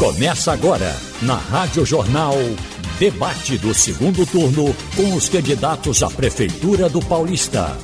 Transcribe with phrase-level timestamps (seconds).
[0.00, 2.32] Começa agora, na Rádio Jornal,
[2.98, 7.76] debate do segundo turno com os candidatos à Prefeitura do Paulista.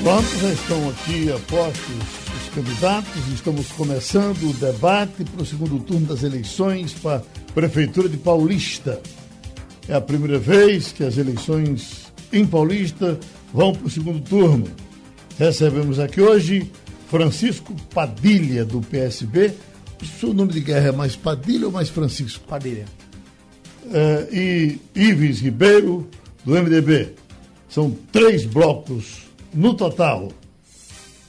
[0.00, 1.96] Pronto, já estão aqui apostos
[2.36, 8.08] os candidatos, estamos começando o debate para o segundo turno das eleições para a Prefeitura
[8.08, 9.02] de Paulista.
[9.88, 13.18] É a primeira vez que as eleições em Paulista
[13.52, 14.68] vão para o segundo turno.
[15.36, 16.70] Recebemos aqui hoje
[17.08, 19.52] Francisco Padilha, do PSB.
[20.02, 22.46] O seu nome de guerra é mais Padilha ou mais Francisco?
[22.46, 22.84] Padilha.
[23.92, 26.08] É, e Ives Ribeiro,
[26.44, 27.14] do MDB.
[27.68, 29.22] São três blocos
[29.52, 30.30] no total.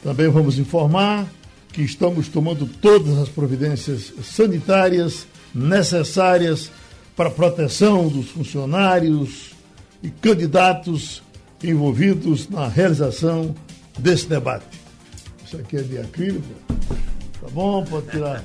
[0.03, 1.27] Também vamos informar
[1.71, 6.71] que estamos tomando todas as providências sanitárias necessárias
[7.16, 9.52] para a proteção dos funcionários
[10.03, 11.23] e candidatos
[11.63, 13.55] envolvidos na realização
[13.97, 14.84] desse debate.
[15.45, 16.44] Isso aqui é de acrílico.
[17.39, 17.83] Tá bom?
[17.86, 18.44] Pode tirar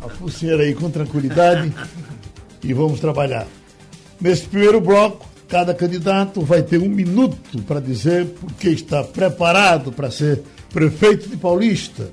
[0.00, 1.72] a pulseira aí com tranquilidade
[2.62, 3.46] e vamos trabalhar.
[4.20, 9.90] Nesse primeiro bloco, cada candidato vai ter um minuto para dizer por que está preparado
[9.90, 12.08] para ser prefeito de Paulista,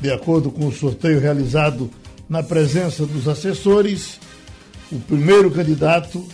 [0.00, 1.90] de acordo com o sorteio realizado
[2.28, 4.18] na presença dos assessores.
[4.90, 6.26] O primeiro candidato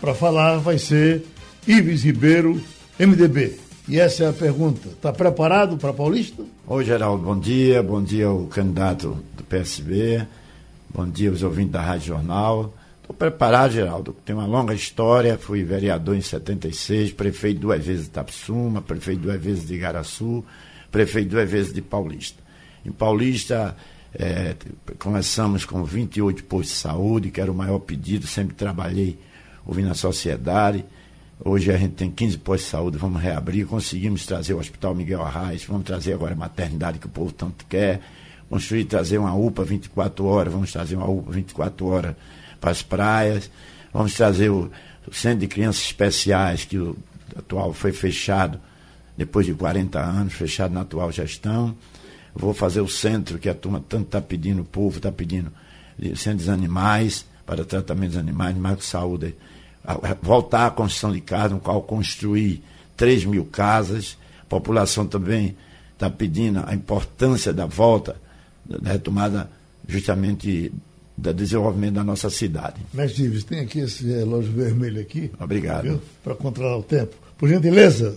[0.00, 1.24] para falar vai ser
[1.66, 2.60] Ives Ribeiro,
[2.98, 3.58] MDB.
[3.86, 4.88] E essa é a pergunta.
[4.88, 6.42] Está preparado para Paulista?
[6.66, 7.82] Oi, Geraldo, bom dia.
[7.82, 10.26] Bom dia ao candidato do PSB.
[10.88, 12.74] Bom dia aos ouvintes da Rádio Jornal.
[13.02, 14.16] Estou preparado, Geraldo.
[14.24, 15.36] Tem uma longa história.
[15.36, 20.42] Fui vereador em 76, prefeito duas vezes de Tapsuma, prefeito duas vezes de Igaraçu,
[20.90, 22.42] prefeito duas vezes de Paulista.
[22.86, 23.76] Em Paulista,
[24.14, 24.56] é,
[24.98, 28.26] começamos com 28 postos de saúde, que era o maior pedido.
[28.26, 29.18] Sempre trabalhei
[29.66, 30.86] ouvindo a sociedade
[31.42, 35.20] Hoje a gente tem 15 postos de saúde, vamos reabrir, conseguimos trazer o Hospital Miguel
[35.20, 38.00] Arraes, vamos trazer agora a maternidade que o povo tanto quer,
[38.48, 42.16] construir, trazer uma UPA 24 horas, vamos trazer uma UPA 24 horas
[42.60, 43.50] para as praias,
[43.92, 44.70] vamos trazer o,
[45.08, 46.96] o Centro de Crianças Especiais, que o
[47.36, 48.60] atual foi fechado
[49.16, 51.76] depois de 40 anos, fechado na atual gestão.
[52.32, 55.52] Vou fazer o centro que a turma tanto está pedindo, o povo está pedindo,
[56.16, 59.36] centros animais, para tratamento dos animais, de saúde
[60.22, 62.62] voltar à construção de casas, no qual construir
[62.96, 64.16] 3 mil casas.
[64.42, 65.56] A população também
[65.92, 68.16] está pedindo a importância da volta,
[68.64, 69.50] da retomada
[69.86, 70.72] justamente
[71.16, 72.80] do desenvolvimento da nossa cidade.
[72.92, 75.30] Mestre Ives, tem aqui esse relógio vermelho aqui.
[75.38, 76.00] Obrigado.
[76.22, 77.14] Para controlar o tempo.
[77.38, 78.16] Por gentileza,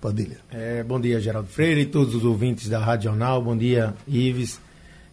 [0.00, 0.38] Padilha.
[0.50, 3.42] É, bom dia, Geraldo Freire e todos os ouvintes da Rádio Jornal.
[3.42, 4.60] Bom dia, Ives.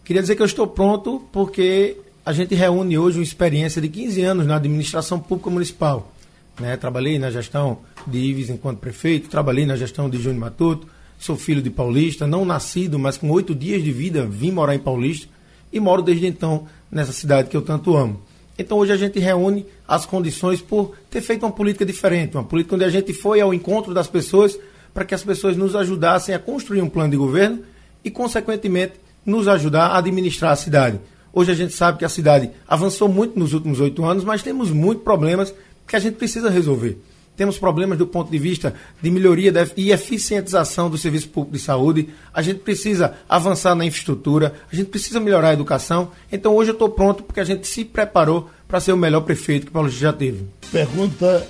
[0.04, 4.22] Queria dizer que eu estou pronto porque a gente reúne hoje uma experiência de 15
[4.24, 6.12] anos na administração pública municipal.
[6.60, 6.76] Né?
[6.76, 10.88] Trabalhei na gestão de Ives enquanto prefeito, trabalhei na gestão de Júnior Matuto,
[11.20, 14.80] sou filho de paulista, não nascido, mas com oito dias de vida vim morar em
[14.80, 15.28] Paulista
[15.72, 18.20] e moro desde então nessa cidade que eu tanto amo.
[18.58, 22.74] Então hoje a gente reúne as condições por ter feito uma política diferente, uma política
[22.74, 24.58] onde a gente foi ao encontro das pessoas
[24.96, 27.60] para que as pessoas nos ajudassem a construir um plano de governo
[28.04, 28.94] e, consequentemente,
[29.24, 31.00] nos ajudar a administrar a cidade.
[31.36, 34.72] Hoje a gente sabe que a cidade avançou muito nos últimos oito anos, mas temos
[34.72, 35.54] muitos problemas
[35.86, 36.98] que a gente precisa resolver.
[37.36, 42.08] Temos problemas do ponto de vista de melhoria e eficientização do serviço público de saúde.
[42.34, 46.10] A gente precisa avançar na infraestrutura, a gente precisa melhorar a educação.
[46.32, 49.66] Então hoje eu estou pronto porque a gente se preparou para ser o melhor prefeito
[49.66, 50.46] que Paulo já teve.
[50.72, 51.46] Pergunta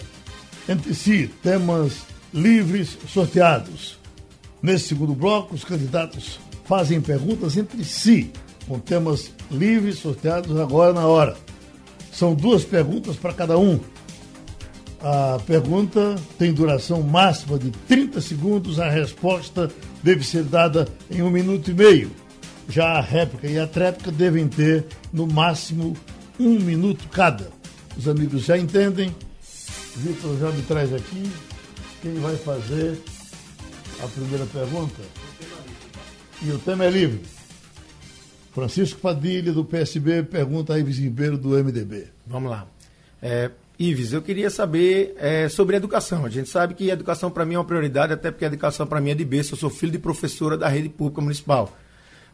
[0.68, 4.00] entre si, temas livres sorteados.
[4.64, 8.32] Nesse segundo bloco, os candidatos fazem perguntas entre si
[8.68, 11.36] com temas livres sorteados agora na hora.
[12.12, 13.80] São duas perguntas para cada um.
[15.02, 19.70] A pergunta tem duração máxima de 30 segundos, a resposta
[20.02, 22.12] deve ser dada em um minuto e meio.
[22.68, 25.96] Já a réplica e a tréplica devem ter, no máximo,
[26.40, 27.52] um minuto cada.
[27.98, 29.16] Os amigos já entendem.
[29.96, 31.32] Vitor já me traz aqui
[32.02, 33.00] quem vai fazer
[34.04, 35.02] a primeira pergunta.
[36.42, 37.35] E o tema é livre.
[38.56, 42.08] Francisco Padilha, do PSB, pergunta a Ives Ribeiro, do MDB.
[42.26, 42.66] Vamos lá.
[43.22, 46.26] É, Ives, eu queria saber é, sobre educação.
[46.26, 49.02] A gente sabe que educação para mim é uma prioridade, até porque a educação para
[49.02, 49.56] mim é de berço.
[49.56, 51.70] Eu sou filho de professora da rede pública municipal.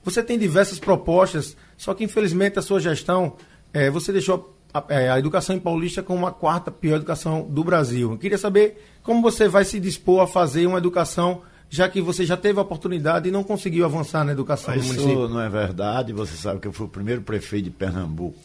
[0.04, 3.36] Você tem diversas propostas, só que infelizmente a sua gestão,
[3.74, 7.64] é, você deixou a, é, a, educação em Paulista como a quarta pior educação do
[7.64, 8.12] Brasil.
[8.12, 11.42] Eu queria saber como você vai se dispor a fazer uma educação
[11.72, 14.88] já que você já teve a oportunidade e não conseguiu avançar na educação Isso do
[14.88, 15.24] município?
[15.24, 16.12] Isso não é verdade.
[16.12, 18.38] Você sabe que eu fui o primeiro prefeito de Pernambuco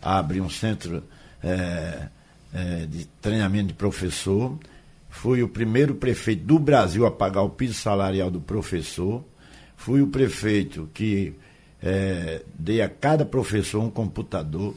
[0.00, 1.04] a abrir um centro
[1.44, 2.08] é,
[2.50, 4.58] é, de treinamento de professor.
[5.10, 9.22] Fui o primeiro prefeito do Brasil a pagar o piso salarial do professor.
[9.76, 11.34] fui o prefeito que
[11.82, 14.74] é, dei a cada professor um computador.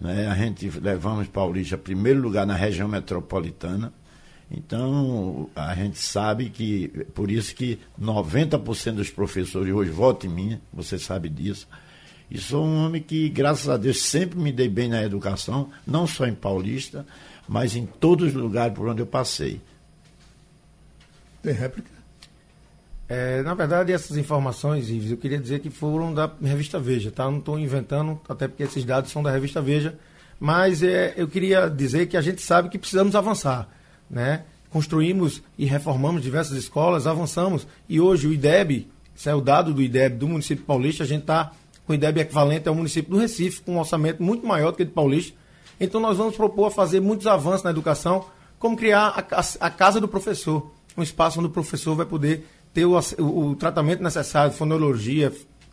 [0.00, 0.28] Né?
[0.28, 3.92] A gente levamos Paulista primeiro lugar na região metropolitana.
[4.50, 10.60] Então, a gente sabe que, por isso que 90% dos professores hoje votam em mim,
[10.72, 11.66] você sabe disso.
[12.30, 16.06] E sou um homem que, graças a Deus, sempre me dei bem na educação, não
[16.06, 17.06] só em Paulista,
[17.48, 19.60] mas em todos os lugares por onde eu passei.
[21.42, 21.94] Tem réplica?
[23.06, 27.30] É, na verdade, essas informações, Ives, eu queria dizer que foram da revista Veja, tá?
[27.30, 29.98] Não estou inventando, até porque esses dados são da revista Veja.
[30.40, 33.68] Mas é, eu queria dizer que a gente sabe que precisamos avançar,
[34.10, 34.44] né?
[34.70, 37.66] Construímos e reformamos diversas escolas, avançamos.
[37.88, 41.22] E hoje o IDEB, isso é o dado do IDEB do município paulista, a gente
[41.22, 41.52] está
[41.86, 44.82] com o IDEB equivalente ao município do Recife, com um orçamento muito maior do que
[44.82, 45.36] o de Paulista.
[45.78, 48.24] Então nós vamos propor fazer muitos avanços na educação,
[48.58, 52.46] como criar a, a, a casa do professor, um espaço onde o professor vai poder
[52.72, 55.32] ter o, o, o tratamento necessário, fonologia,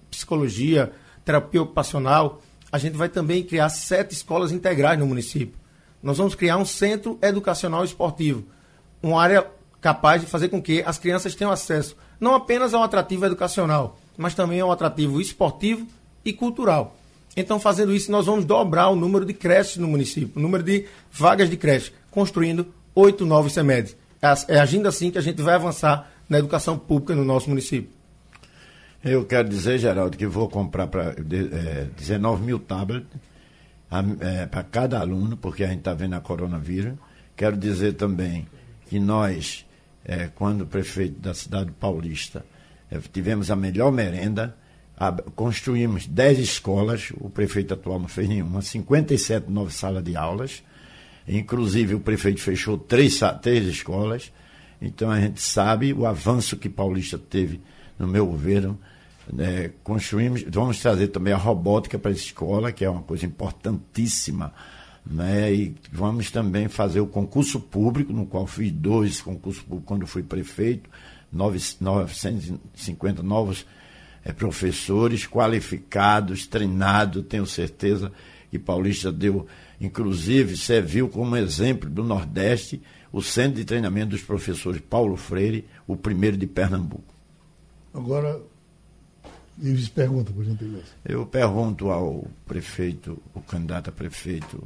[0.10, 0.92] psicologia,
[1.24, 2.42] terapia ocupacional.
[2.72, 5.61] A gente vai também criar sete escolas integrais no município.
[6.01, 8.45] Nós vamos criar um centro educacional esportivo,
[9.01, 9.45] uma área
[9.80, 14.36] capaz de fazer com que as crianças tenham acesso não apenas ao atrativo educacional, mas
[14.36, 15.88] também ao atrativo esportivo
[16.24, 16.95] e cultural.
[17.36, 20.86] Então, fazendo isso, nós vamos dobrar o número de creches no município, o número de
[21.12, 23.95] vagas de creche, construindo oito novos CEMEDs.
[24.21, 27.89] É, é agindo assim que a gente vai avançar na educação pública no nosso município.
[29.03, 33.07] Eu quero dizer, Geraldo, que vou comprar para é, 19 mil tablets
[34.21, 36.93] é, para cada aluno, porque a gente está vendo a coronavírus.
[37.35, 38.47] Quero dizer também
[38.88, 39.65] que nós,
[40.05, 42.45] é, quando prefeito da cidade paulista,
[42.89, 44.55] é, tivemos a melhor merenda,
[44.97, 50.63] a, construímos 10 escolas, o prefeito atual não fez nenhuma, 57 novas salas de aulas,
[51.27, 54.31] inclusive o prefeito fechou três, três escolas,
[54.81, 57.61] então a gente sabe o avanço que Paulista teve
[57.99, 58.79] no meu governo.
[59.31, 64.54] Né, construímos, vamos trazer também a robótica para a escola, que é uma coisa importantíssima.
[65.06, 70.06] Né, e vamos também fazer o concurso público, no qual fiz dois concursos públicos quando
[70.06, 70.89] fui prefeito,
[71.31, 73.66] 950 novos
[74.24, 78.12] é, professores qualificados, treinados, tenho certeza
[78.51, 79.48] que Paulista deu,
[79.80, 82.81] inclusive, serviu como exemplo do Nordeste
[83.12, 87.13] o Centro de Treinamento dos Professores Paulo Freire, o primeiro de Pernambuco.
[87.94, 88.42] Agora,
[89.59, 90.86] Ives pergunta, por gentileza.
[91.03, 94.63] Eu pergunto ao prefeito, o candidato a prefeito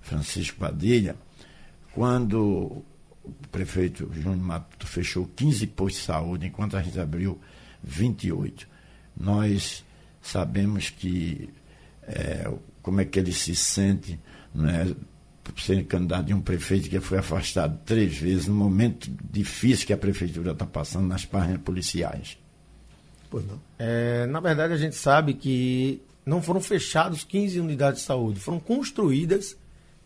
[0.00, 1.16] Francisco Padilha,
[1.92, 2.84] quando
[3.24, 7.40] o prefeito Júnior Mato fechou 15 postos de saúde, enquanto a gente abriu
[7.82, 8.68] 28.
[9.16, 9.84] Nós
[10.22, 11.48] sabemos que
[12.02, 12.50] é,
[12.82, 14.18] como é que ele se sente,
[14.54, 14.94] né,
[15.56, 19.96] ser candidato de um prefeito que foi afastado três vezes, no momento difícil que a
[19.96, 22.38] prefeitura está passando nas páginas policiais.
[23.36, 23.60] Pois não.
[23.78, 28.58] É, na verdade, a gente sabe que não foram fechados 15 unidades de saúde, foram
[28.58, 29.54] construídas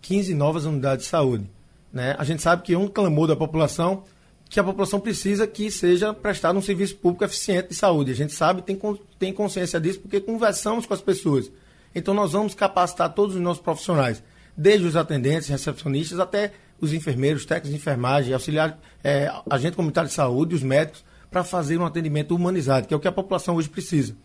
[0.02, 1.48] 15 novas unidades de saúde.
[1.92, 2.16] Né?
[2.18, 4.02] A gente sabe que um clamor da população
[4.48, 8.10] que a população precisa que seja prestado um serviço público eficiente de saúde.
[8.10, 8.76] A gente sabe, tem,
[9.16, 11.52] tem consciência disso, porque conversamos com as pessoas.
[11.94, 14.20] Então, nós vamos capacitar todos os nossos profissionais
[14.56, 16.50] desde os atendentes, recepcionistas, até
[16.80, 21.78] os enfermeiros, técnicos de enfermagem, auxiliar, é, agente comunitário de saúde, os médicos, para fazer
[21.78, 24.16] um atendimento humanizado, que é o que a população hoje precisa.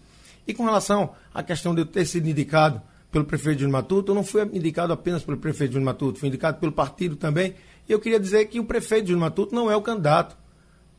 [0.47, 4.15] E com relação à questão de eu ter sido indicado pelo prefeito de Matuto, eu
[4.15, 7.55] não fui indicado apenas pelo prefeito de Matuto, fui indicado pelo partido também.
[7.87, 10.35] E eu queria dizer que o prefeito de Matuto não é o candidato.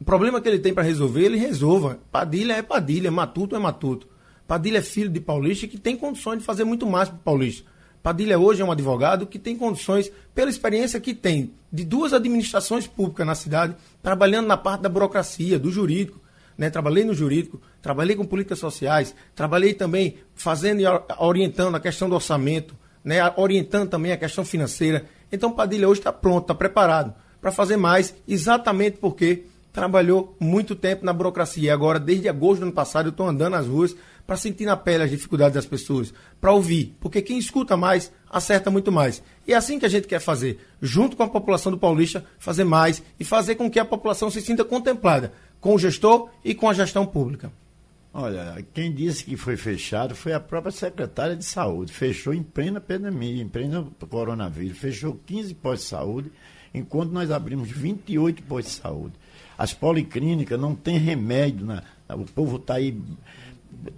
[0.00, 1.99] O problema que ele tem para resolver, ele resolva.
[2.11, 4.09] Padilha é Padilha, Matuto é Matuto.
[4.47, 7.69] Padilha é filho de Paulista que tem condições de fazer muito mais para Paulista.
[8.06, 12.86] Padilha hoje é um advogado que tem condições, pela experiência que tem de duas administrações
[12.86, 16.20] públicas na cidade, trabalhando na parte da burocracia, do jurídico.
[16.56, 16.70] Né?
[16.70, 20.84] Trabalhei no jurídico, trabalhei com políticas sociais, trabalhei também fazendo e
[21.18, 23.16] orientando a questão do orçamento, né?
[23.36, 25.04] orientando também a questão financeira.
[25.32, 31.04] Então Padilha hoje está pronto, está preparado para fazer mais, exatamente porque trabalhou muito tempo
[31.04, 31.75] na burocracia.
[31.75, 33.96] Agora, desde agosto do ano passado, eu estou andando nas ruas
[34.26, 38.71] para sentir na pele as dificuldades das pessoas, para ouvir, porque quem escuta mais acerta
[38.71, 39.23] muito mais.
[39.47, 42.64] E é assim que a gente quer fazer, junto com a população do Paulista, fazer
[42.64, 46.68] mais e fazer com que a população se sinta contemplada com o gestor e com
[46.68, 47.52] a gestão pública.
[48.18, 51.92] Olha, quem disse que foi fechado foi a própria secretária de saúde.
[51.92, 54.78] Fechou em plena pandemia, em pleno coronavírus.
[54.78, 56.33] Fechou 15 postos de saúde,
[56.73, 59.14] enquanto nós abrimos 28 postos de saúde.
[59.59, 61.66] As policlínicas não têm remédio.
[61.66, 61.83] Né?
[62.09, 62.99] O povo está aí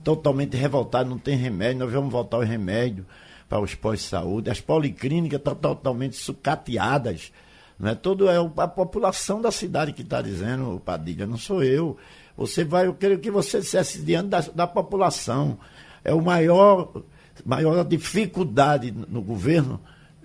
[0.02, 3.06] totalmente revoltado, não tem remédio, nós vamos voltar o remédio
[3.49, 4.50] para os pós-saúde.
[4.50, 7.32] As policlínicas estão totalmente sucateadas.
[7.78, 11.97] Não é todo é a população da cidade que está dizendo, Padilha, não sou eu.
[12.37, 15.58] Você vai, eu quero que você dissesse diante da, da população.
[16.04, 17.02] É o maior,
[17.44, 19.80] maior dificuldade no governo,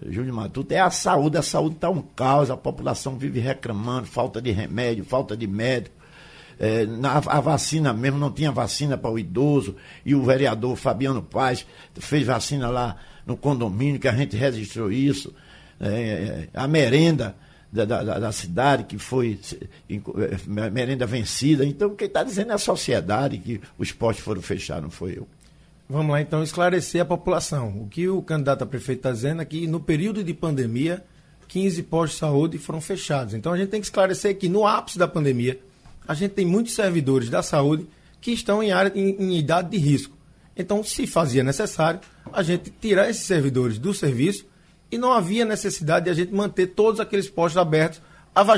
[0.07, 1.37] Júlio Matuto, é a saúde.
[1.37, 6.02] A saúde está um caos, a população vive reclamando, falta de remédio, falta de médico.
[6.63, 11.21] É, na, a vacina mesmo, não tinha vacina para o idoso, e o vereador Fabiano
[11.21, 11.65] Paz
[11.95, 15.33] fez vacina lá no condomínio, que a gente registrou isso.
[15.77, 17.35] É, é a merenda
[17.69, 19.37] da, da, da, cidade, que foi
[19.89, 21.65] é, merenda vencida.
[21.65, 25.27] Então, quem está dizendo é a sociedade que os postos foram fechados, não foi eu.
[25.89, 27.81] Vamos lá, então, esclarecer a população.
[27.81, 31.03] O que o candidato a prefeito está dizendo é que no período de pandemia,
[31.49, 33.33] 15 postos de saúde foram fechados.
[33.33, 35.59] Então, a gente tem que esclarecer que no ápice da pandemia,
[36.07, 37.87] a gente tem muitos servidores da saúde
[38.19, 40.15] que estão em, área, em, em idade de risco.
[40.55, 41.99] Então, se fazia necessário,
[42.31, 44.45] a gente tirar esses servidores do serviço
[44.91, 48.01] e não havia necessidade de a gente manter todos aqueles postos abertos.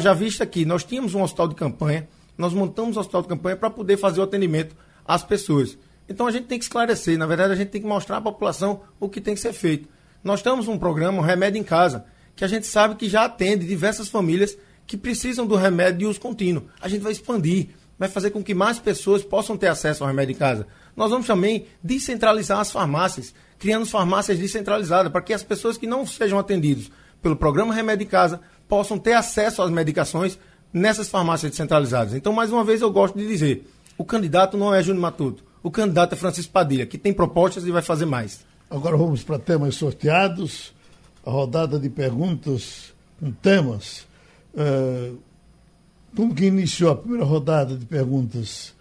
[0.01, 3.55] Já vista que nós tínhamos um hospital de campanha, nós montamos um hospital de campanha
[3.55, 4.75] para poder fazer o atendimento
[5.07, 5.77] às pessoas.
[6.07, 8.81] Então a gente tem que esclarecer, na verdade a gente tem que mostrar à população
[8.99, 9.87] o que tem que ser feito.
[10.23, 13.65] Nós temos um programa, um Remédio em Casa, que a gente sabe que já atende
[13.65, 16.63] diversas famílias que precisam do remédio de uso contínuo.
[16.79, 20.33] A gente vai expandir, vai fazer com que mais pessoas possam ter acesso ao remédio
[20.33, 20.67] em casa.
[20.95, 26.05] Nós vamos também descentralizar as farmácias, criando farmácias descentralizadas, para que as pessoas que não
[26.05, 30.37] sejam atendidas pelo programa Remédio em Casa possam ter acesso às medicações
[30.71, 32.13] nessas farmácias descentralizadas.
[32.13, 35.71] Então, mais uma vez, eu gosto de dizer: o candidato não é Júnior Matuto, o
[35.71, 38.45] candidato é Francisco Padilha, que tem propostas e vai fazer mais.
[38.69, 40.73] Agora vamos para temas sorteados,
[41.25, 44.05] a rodada de perguntas com temas.
[46.15, 48.73] Como que iniciou a primeira rodada de perguntas?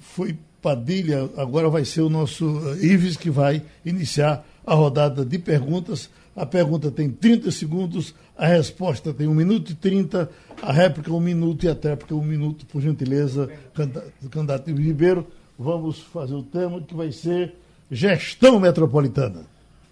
[0.00, 5.36] Foi Padilha, agora vai ser o nosso eh, Ives que vai iniciar a rodada de
[5.36, 6.08] perguntas.
[6.36, 10.30] A pergunta tem 30 segundos, a resposta tem 1 minuto e 30,
[10.62, 15.26] a réplica 1 minuto e a tréplica 1 minuto, por gentileza, candidato, candidato Ives Ribeiro.
[15.58, 17.56] Vamos fazer o tema que vai ser
[17.90, 19.42] gestão metropolitana.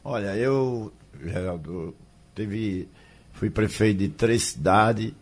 [0.05, 1.95] Olha, eu, Geraldo,
[2.35, 2.89] teve,
[3.41, 5.15] fui prefeito de três cidades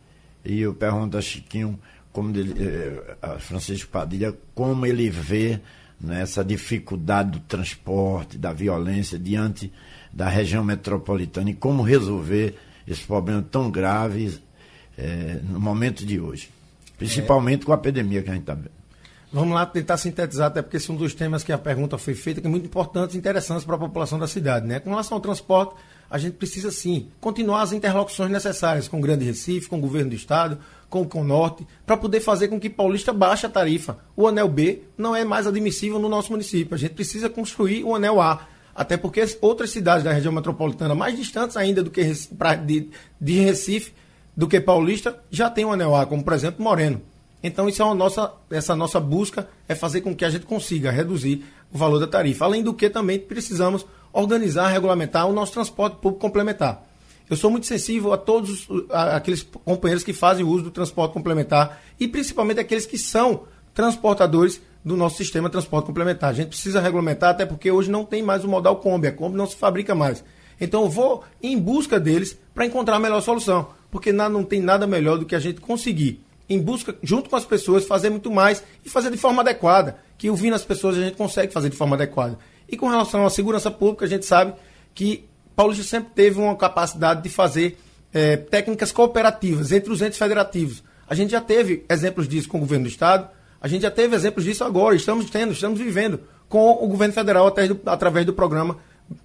[0.44, 1.78] e eu pergunto a Chiquinho
[2.12, 5.60] como ele, eh, a Francisco Padilha, como ele vê
[6.00, 9.72] né, dificuldade do transporte, da violência diante
[10.12, 12.58] da região metropolitana e como resolver
[12.88, 14.36] esse problema tão grave
[14.96, 16.50] eh, no momento de hoje,
[16.98, 17.66] principalmente é.
[17.66, 18.72] com a epidemia que a gente está vendo.
[19.32, 22.48] Vamos lá tentar sintetizar, até porque são dos temas que a pergunta foi feita, que
[22.48, 24.66] é muito importantes e interessantes para a população da cidade.
[24.66, 24.80] Né?
[24.80, 25.76] Com relação ao transporte,
[26.10, 30.10] a gente precisa sim continuar as interlocuções necessárias com o Grande Recife, com o governo
[30.10, 33.98] do Estado, com o Conorte, para poder fazer com que Paulista baixe a tarifa.
[34.16, 36.74] O anel B não é mais admissível no nosso município.
[36.74, 38.46] A gente precisa construir o anel A.
[38.74, 42.02] Até porque outras cidades da região metropolitana, mais distantes ainda do que
[42.64, 42.88] de,
[43.20, 43.92] de Recife,
[44.36, 47.02] do que Paulista, já tem o anel A, como por exemplo Moreno.
[47.42, 50.90] Então, isso é uma nossa, essa nossa busca é fazer com que a gente consiga
[50.90, 52.44] reduzir o valor da tarifa.
[52.44, 53.86] Além do que também precisamos
[54.20, 56.84] organizar, regulamentar o nosso transporte público complementar.
[57.30, 61.80] Eu sou muito sensível a todos a, aqueles companheiros que fazem uso do transporte complementar
[62.00, 63.44] e principalmente aqueles que são
[63.74, 66.30] transportadores do nosso sistema de transporte complementar.
[66.30, 69.36] A gente precisa regulamentar, até porque hoje não tem mais o modal Kombi, a Kombi
[69.36, 70.24] não se fabrica mais.
[70.60, 74.86] Então eu vou em busca deles para encontrar a melhor solução, porque não tem nada
[74.86, 78.64] melhor do que a gente conseguir, em busca, junto com as pessoas, fazer muito mais
[78.84, 81.94] e fazer de forma adequada, que ouvindo as pessoas a gente consegue fazer de forma
[81.94, 82.38] adequada.
[82.68, 84.54] E com relação à segurança pública, a gente sabe
[84.94, 85.24] que
[85.56, 87.78] Paulista sempre teve uma capacidade de fazer
[88.12, 90.82] é, técnicas cooperativas entre os entes federativos.
[91.08, 93.28] A gente já teve exemplos disso com o governo do Estado,
[93.60, 97.46] a gente já teve exemplos disso agora, estamos tendo, estamos vivendo com o governo federal
[97.46, 98.76] através do, através do programa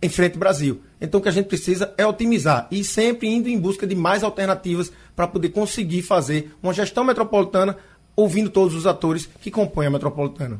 [0.02, 0.82] Em Frente Brasil.
[1.00, 4.24] Então o que a gente precisa é otimizar e sempre indo em busca de mais
[4.24, 7.78] alternativas para poder conseguir fazer uma gestão metropolitana
[8.16, 10.60] ouvindo todos os atores que compõem a metropolitana.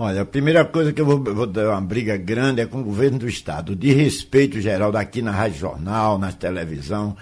[0.00, 2.84] Olha, a primeira coisa que eu vou, vou, dar uma briga grande é com o
[2.84, 7.16] governo do Estado, de respeito geral daqui na Rádio Jornal, na televisão,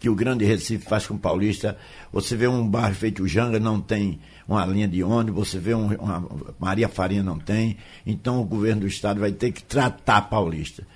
[0.00, 1.76] que o Grande Recife faz com o Paulista.
[2.10, 5.88] Você vê um bairro feito Janga, não tem uma linha de ônibus, você vê um,
[5.88, 6.26] uma
[6.58, 7.76] Maria Farinha, não tem.
[8.06, 10.86] Então o governo do Estado vai ter que tratar Paulista.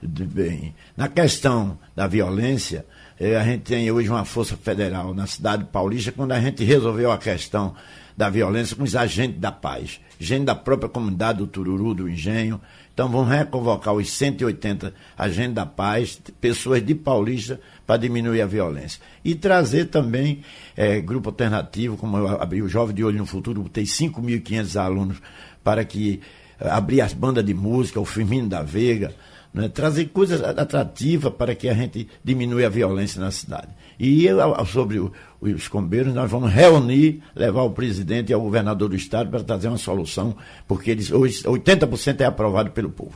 [0.00, 2.86] Bem, na questão da violência,
[3.18, 6.62] eh, a gente tem hoje uma força federal na cidade de Paulista, quando a gente
[6.62, 7.74] resolveu a questão
[8.16, 12.60] da violência com os agentes da paz, gente da própria comunidade do Tururu, do Engenho.
[12.92, 19.00] Então vamos reconvocar os 180 agentes da paz, pessoas de Paulista, para diminuir a violência.
[19.24, 20.42] E trazer também
[20.76, 25.22] é, grupo alternativo, como eu abri o Jovem de Olho no Futuro, botei 5.500 alunos
[25.62, 26.20] para que
[26.60, 29.14] eh, abrir as bandas de música, o Firmino da Veiga,
[29.54, 33.68] né, trazer coisas atrativas para que a gente diminua a violência na cidade.
[33.98, 34.26] E
[34.66, 39.30] sobre o, os combeiros, nós vamos reunir, levar o presidente e o governador do estado
[39.30, 43.14] para trazer uma solução, porque eles hoje 80% é aprovado pelo povo.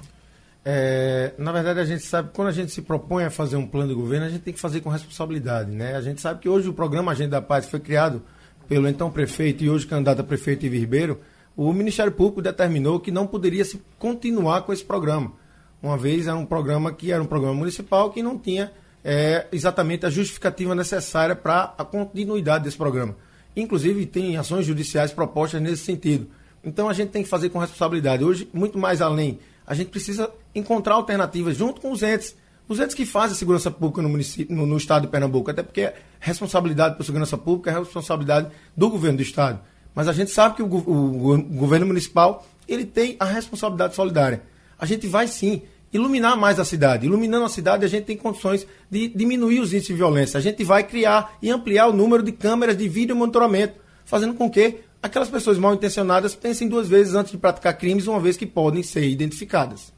[0.64, 3.88] É, na verdade, a gente sabe quando a gente se propõe a fazer um plano
[3.88, 5.70] de governo, a gente tem que fazer com responsabilidade.
[5.72, 5.96] Né?
[5.96, 8.22] A gente sabe que hoje o programa Agenda da Paz foi criado
[8.68, 11.20] pelo então prefeito e hoje candidato a prefeito Ivo Ribeiro.
[11.56, 15.32] O Ministério Público determinou que não poderia se continuar com esse programa.
[15.82, 18.72] Uma vez era um programa que era um programa municipal que não tinha
[19.04, 23.16] é, exatamente a justificativa necessária para a continuidade desse programa.
[23.56, 26.28] Inclusive, tem ações judiciais propostas nesse sentido.
[26.64, 28.24] Então, a gente tem que fazer com responsabilidade.
[28.24, 32.36] Hoje, muito mais além, a gente precisa encontrar alternativas junto com os entes.
[32.68, 35.92] Os entes que fazem segurança pública no, município, no, no estado de Pernambuco, até porque
[36.20, 39.60] responsabilidade por segurança pública é responsabilidade do governo do estado.
[39.94, 44.42] Mas a gente sabe que o, o, o governo municipal ele tem a responsabilidade solidária.
[44.78, 47.06] A gente vai sim iluminar mais a cidade.
[47.06, 50.38] Iluminando a cidade, a gente tem condições de diminuir os índices de violência.
[50.38, 54.50] A gente vai criar e ampliar o número de câmeras de vídeo monitoramento, fazendo com
[54.50, 58.46] que aquelas pessoas mal intencionadas pensem duas vezes antes de praticar crimes, uma vez que
[58.46, 59.92] podem ser identificadas.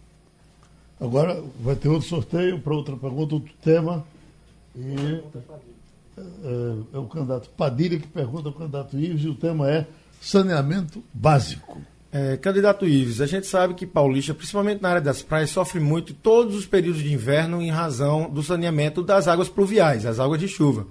[1.00, 4.04] Agora vai ter outro sorteio para outra pergunta, outro tema.
[4.76, 5.22] E
[6.18, 6.22] é,
[6.94, 9.86] é, o candidato Padilha que pergunta ao candidato Ives e o tema é
[10.20, 11.80] saneamento básico.
[12.12, 16.12] É, candidato Ives, a gente sabe que Paulista, principalmente na área das praias, sofre muito
[16.12, 20.48] todos os períodos de inverno em razão do saneamento das águas pluviais, as águas de
[20.48, 20.88] chuva.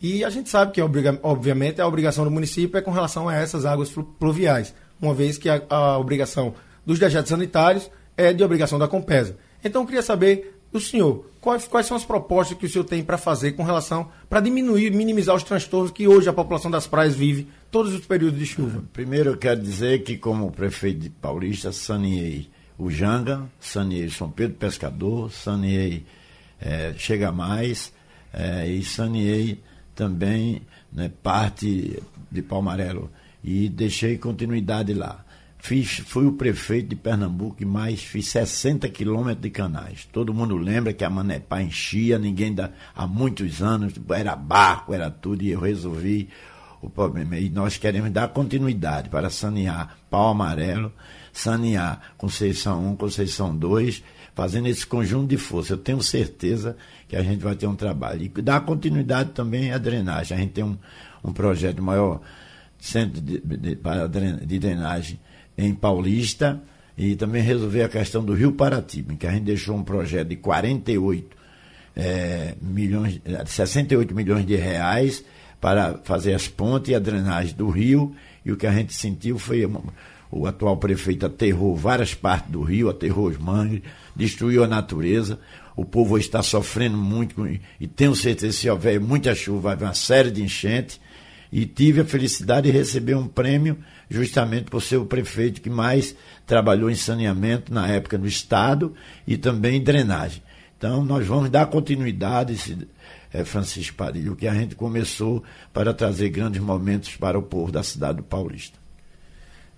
[0.00, 0.80] E a gente sabe que,
[1.22, 5.50] obviamente, a obrigação do município é com relação a essas águas pluviais, uma vez que
[5.50, 6.54] a, a obrigação
[6.84, 9.36] dos dejetos sanitários é de obrigação da Compesa.
[9.62, 13.04] Então, eu queria saber do senhor quais, quais são as propostas que o senhor tem
[13.04, 17.14] para fazer com relação para diminuir, minimizar os transtornos que hoje a população das praias
[17.14, 18.82] vive todos os períodos de chuva?
[18.92, 24.56] Primeiro eu quero dizer que, como prefeito de Paulista, saneei o Janga, saneei São Pedro
[24.56, 26.04] Pescador, saneei
[26.60, 27.92] é, Chega Mais
[28.32, 29.60] é, e saneei
[29.94, 30.62] também
[30.92, 32.02] né, parte
[32.32, 33.10] de Palmarelo
[33.44, 35.24] e deixei continuidade lá.
[35.66, 40.06] Fiz, fui o prefeito de Pernambuco e mais fiz 60 quilômetros de canais.
[40.12, 45.10] Todo mundo lembra que a Manepá enchia, ninguém dá, há muitos anos, era barco, era
[45.10, 46.28] tudo, e eu resolvi
[46.82, 47.38] o problema.
[47.38, 50.92] E nós queremos dar continuidade para sanear Pau Amarelo,
[51.32, 55.72] sanear Conceição 1, Conceição 2, fazendo esse conjunto de força.
[55.72, 56.76] Eu tenho certeza
[57.08, 58.22] que a gente vai ter um trabalho.
[58.22, 60.36] E dar continuidade também à drenagem.
[60.36, 60.76] A gente tem um,
[61.24, 62.20] um projeto maior
[62.78, 65.18] centro de, de, de drenagem
[65.56, 66.60] em Paulista
[66.96, 70.28] e também resolver a questão do Rio Paratiba, em que a gente deixou um projeto
[70.28, 71.36] de 48
[71.96, 75.24] é, milhões, 68 milhões de reais
[75.60, 78.14] para fazer as pontes e a drenagem do rio,
[78.44, 79.64] e o que a gente sentiu foi
[80.30, 83.82] o atual prefeito aterrou várias partes do rio, aterrou os mangues,
[84.16, 85.38] destruiu a natureza.
[85.76, 87.46] O povo está sofrendo muito
[87.80, 91.00] e tenho certeza que se houver muita chuva vai haver uma série de enchentes.
[91.52, 96.14] E tive a felicidade de receber um prêmio justamente por ser o prefeito que mais
[96.46, 98.94] trabalhou em saneamento na época no estado
[99.26, 100.42] e também em drenagem.
[100.76, 102.86] Então nós vamos dar continuidade
[103.32, 107.72] é, Francisco Padilha, o que a gente começou para trazer grandes momentos para o povo
[107.72, 108.78] da cidade do Paulista.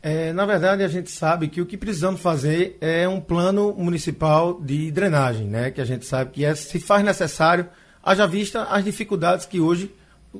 [0.02, 4.60] É, na verdade, a gente sabe que o que precisamos fazer é um plano municipal
[4.60, 5.70] de drenagem, né?
[5.70, 7.66] que a gente sabe que é, se faz necessário,
[8.02, 9.90] haja vista as dificuldades que hoje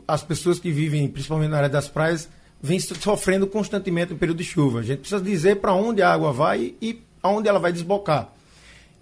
[0.06, 2.28] as pessoas que vivem, principalmente na área das praias,
[2.60, 4.80] vêm sofrendo constantemente no período de chuva.
[4.80, 8.32] A gente precisa dizer para onde a água vai e aonde ela vai desbocar.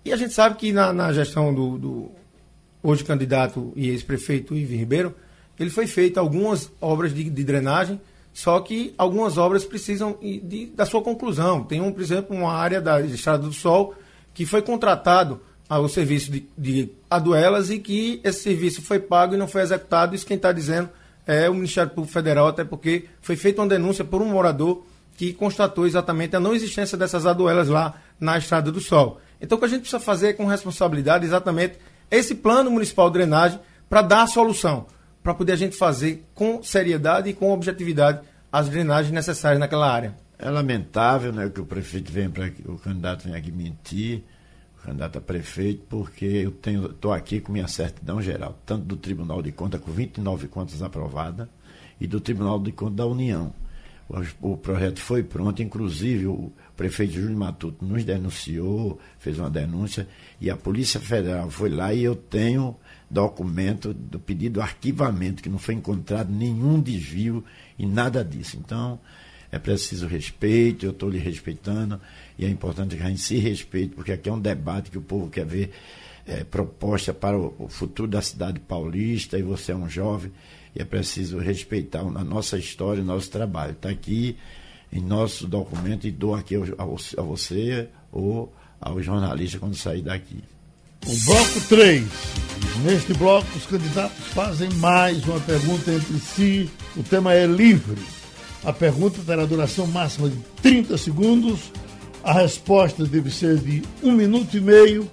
[0.05, 2.11] E a gente sabe que na, na gestão do, do
[2.83, 5.15] hoje candidato e ex-prefeito Ivo Ribeiro,
[5.59, 7.99] ele foi feito algumas obras de, de, drenagem,
[8.33, 11.65] só que algumas obras precisam de, da sua conclusão.
[11.65, 13.95] Tem, um, por exemplo, uma área da Estrada do Sol
[14.35, 19.39] que foi contratado ao serviço de, de aduelas e que esse serviço foi pago e
[19.39, 20.15] não foi executado.
[20.15, 20.91] Isso quem está dizendo
[21.27, 24.85] é o Ministério Público Federal, até porque foi feita uma denúncia por um morador
[25.17, 29.21] que constatou exatamente a não existência dessas aduelas lá na Estrada do Sol.
[29.41, 31.79] Então, o que a gente precisa fazer é com responsabilidade exatamente
[32.11, 33.59] esse plano municipal de drenagem
[33.89, 34.87] para dar a solução,
[35.23, 40.15] para poder a gente fazer com seriedade e com objetividade as drenagens necessárias naquela área.
[40.39, 44.25] É lamentável né, que o prefeito venha para o candidato venha aqui mentir,
[44.85, 46.51] candidato a prefeito, porque eu
[46.91, 51.49] estou aqui com minha certidão geral, tanto do Tribunal de Contas, com 29 contas aprovadas,
[52.01, 53.53] e do Tribunal de Contas da União.
[54.07, 60.07] O, o projeto foi pronto, inclusive o prefeito Júlio Matuto nos denunciou, fez uma denúncia,
[60.39, 62.77] e a Polícia Federal foi lá e eu tenho
[63.09, 67.43] documento do pedido arquivamento, que não foi encontrado nenhum desvio
[67.79, 68.59] e nada disso.
[68.63, 69.01] Então,
[69.51, 72.01] é preciso respeito, eu estou lhe respeitando,
[72.39, 75.03] e é importante que a gente se respeite, porque aqui é um debate que o
[75.03, 75.71] povo quer ver
[76.27, 80.33] é, proposta para o, o, futuro da cidade paulista, e você é um jovem,
[80.75, 83.73] e é preciso respeitar a nossa história, o nosso trabalho.
[83.73, 84.37] Está aqui
[84.93, 90.39] em nosso documento e dou aqui a você ou ao jornalista quando sair daqui.
[91.07, 92.05] O bloco 3.
[92.83, 96.71] Neste bloco, os candidatos fazem mais uma pergunta entre si.
[96.97, 98.01] O tema é livre.
[98.65, 101.71] A pergunta terá duração máxima de 30 segundos.
[102.25, 105.11] A resposta deve ser de um minuto e meio.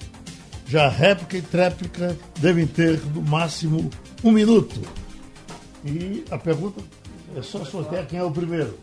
[0.66, 3.90] Já réplica e tréplica devem ter no máximo
[4.24, 4.80] um minuto.
[5.84, 6.82] E a pergunta
[7.36, 8.80] é só sortear quem é o primeiro.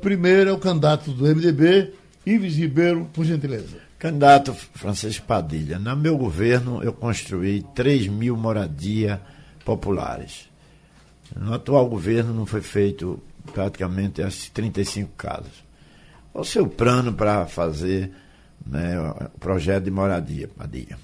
[0.00, 1.92] Primeiro é o candidato do MDB,
[2.24, 3.76] Ives Ribeiro, por gentileza.
[3.98, 9.18] Candidato Francisco Padilha, no meu governo eu construí 3 mil moradias
[9.62, 10.48] populares.
[11.36, 15.64] No atual governo não foi feito praticamente as 35 casas.
[16.34, 18.10] O seu plano para fazer
[18.66, 20.98] né, o projeto de moradia, Padilha?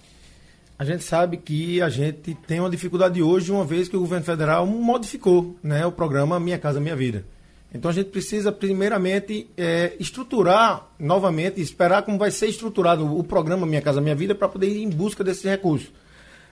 [0.76, 4.24] A gente sabe que a gente tem uma dificuldade hoje, uma vez que o governo
[4.24, 7.24] federal modificou né, o programa Minha Casa Minha Vida.
[7.72, 13.66] Então a gente precisa, primeiramente, é, estruturar novamente, esperar como vai ser estruturado o programa
[13.66, 15.92] Minha Casa Minha Vida para poder ir em busca desses recursos.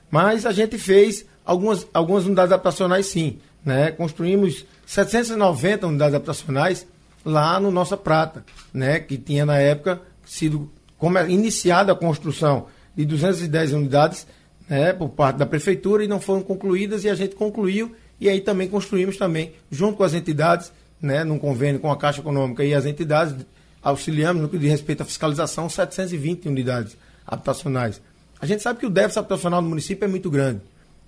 [0.09, 3.39] Mas a gente fez algumas, algumas unidades adaptacionais, sim.
[3.65, 3.91] Né?
[3.91, 6.87] Construímos 790 unidades adaptacionais
[7.25, 9.01] lá no Nossa Prata, né?
[9.01, 14.27] que tinha na época sido como, iniciada a construção de 210 unidades
[14.69, 14.93] né?
[14.93, 18.69] por parte da prefeitura e não foram concluídas e a gente concluiu e aí também
[18.69, 22.85] construímos também, junto com as entidades, né, num convênio com a Caixa Econômica e as
[22.85, 23.35] entidades,
[23.83, 28.01] auxiliamos no que diz respeito à fiscalização 720 unidades habitacionais.
[28.41, 30.61] A gente sabe que o déficit habitacional do município é muito grande,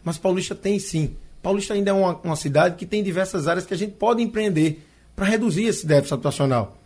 [0.05, 1.17] mas Paulista tem sim.
[1.43, 4.87] Paulista ainda é uma, uma cidade que tem diversas áreas que a gente pode empreender
[5.21, 6.79] para reduzir esse déficit habitacional.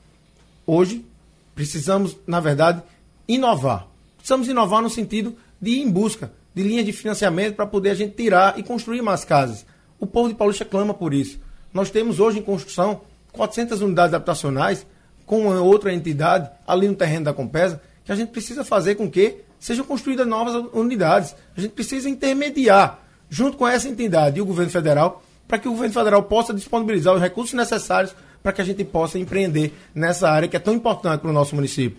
[0.66, 1.06] Hoje,
[1.54, 2.82] precisamos, na verdade,
[3.28, 3.86] inovar.
[4.16, 7.94] Precisamos inovar no sentido de ir em busca de linhas de financiamento para poder a
[7.94, 9.64] gente tirar e construir mais casas.
[10.00, 11.38] O povo de Paulista clama por isso.
[11.72, 14.84] Nós temos hoje em construção 400 unidades habitacionais
[15.24, 19.42] com outra entidade ali no terreno da Compesa, que a gente precisa fazer com que
[19.60, 21.36] sejam construídas novas unidades.
[21.56, 22.98] A gente precisa intermediar
[23.30, 27.14] junto com essa entidade e o governo federal para que o governo federal possa disponibilizar
[27.14, 28.12] os recursos necessários
[28.44, 31.54] para que a gente possa empreender nessa área que é tão importante para o nosso
[31.54, 31.96] município.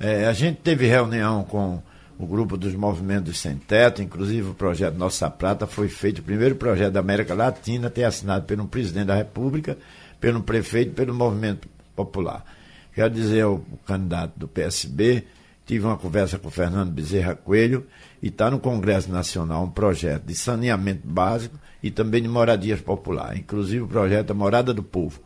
[0.00, 1.80] É, a gente teve reunião com
[2.18, 6.56] o grupo dos movimentos sem teto, inclusive o projeto Nossa Prata foi feito, o primeiro
[6.56, 9.78] projeto da América Latina, ter assinado pelo presidente da República,
[10.20, 12.44] pelo prefeito, pelo movimento popular.
[12.92, 15.22] Quero dizer ao candidato do PSB,
[15.64, 17.86] tive uma conversa com o Fernando Bezerra Coelho
[18.20, 23.38] e está no Congresso Nacional um projeto de saneamento básico e também de moradias populares,
[23.38, 25.20] inclusive o projeto Morada do Povo.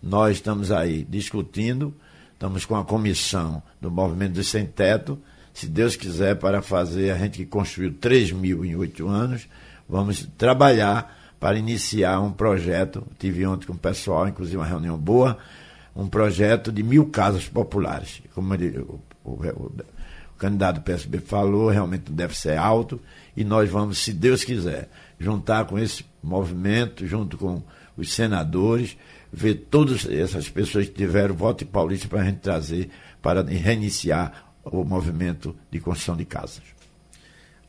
[0.00, 1.92] Nós estamos aí discutindo,
[2.32, 5.18] estamos com a comissão do Movimento dos Sem Teto,
[5.52, 9.48] se Deus quiser, para fazer a gente que construiu 3 mil em oito anos,
[9.88, 13.04] vamos trabalhar para iniciar um projeto.
[13.18, 15.38] Tive ontem com o pessoal, inclusive uma reunião boa,
[15.94, 18.22] um projeto de mil casas populares.
[18.34, 19.72] Como ele, o, o, o,
[20.34, 23.00] o candidato do PSB falou, realmente deve ser alto,
[23.36, 27.62] e nós vamos, se Deus quiser, juntar com esse movimento, junto com
[27.96, 28.96] os senadores,
[29.32, 34.52] ver todas essas pessoas que tiveram voto em Paulista para a gente trazer, para reiniciar
[34.64, 36.62] o movimento de construção de casas.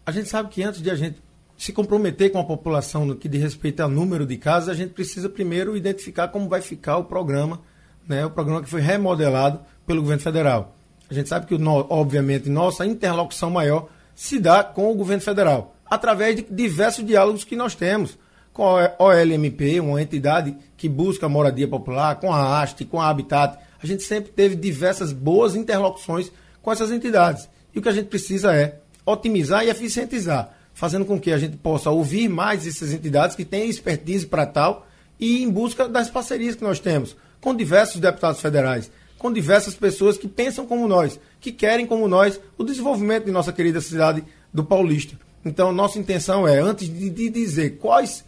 [0.05, 1.17] A gente sabe que antes de a gente
[1.57, 4.93] se comprometer com a população no que diz respeito ao número de casas, a gente
[4.93, 7.61] precisa primeiro identificar como vai ficar o programa,
[8.07, 10.77] né, o programa que foi remodelado pelo governo federal.
[11.09, 16.35] A gente sabe que, obviamente, nossa interlocução maior se dá com o governo federal, através
[16.35, 18.17] de diversos diálogos que nós temos
[18.53, 23.59] com a OLMP, uma entidade que busca moradia popular, com a Haste, com a Habitat.
[23.83, 27.49] A gente sempre teve diversas boas interlocuções com essas entidades.
[27.73, 31.57] E o que a gente precisa é otimizar e eficientizar, fazendo com que a gente
[31.57, 34.87] possa ouvir mais essas entidades que têm expertise para tal
[35.19, 40.17] e em busca das parcerias que nós temos com diversos deputados federais, com diversas pessoas
[40.17, 44.63] que pensam como nós, que querem como nós o desenvolvimento de nossa querida cidade do
[44.63, 45.15] Paulista.
[45.45, 48.25] Então, nossa intenção é, antes de, de dizer quais,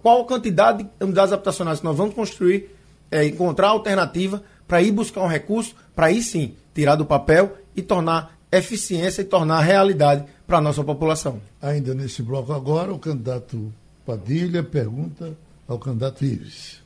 [0.00, 2.70] qual a quantidade de unidades habitacionais que nós vamos construir,
[3.10, 7.82] é encontrar alternativa para ir buscar um recurso, para aí sim tirar do papel e
[7.82, 11.40] tornar eficiência e tornar realidade para a nossa população.
[11.60, 13.72] Ainda nesse bloco agora, o candidato
[14.06, 16.82] Padilha pergunta ao candidato Ives.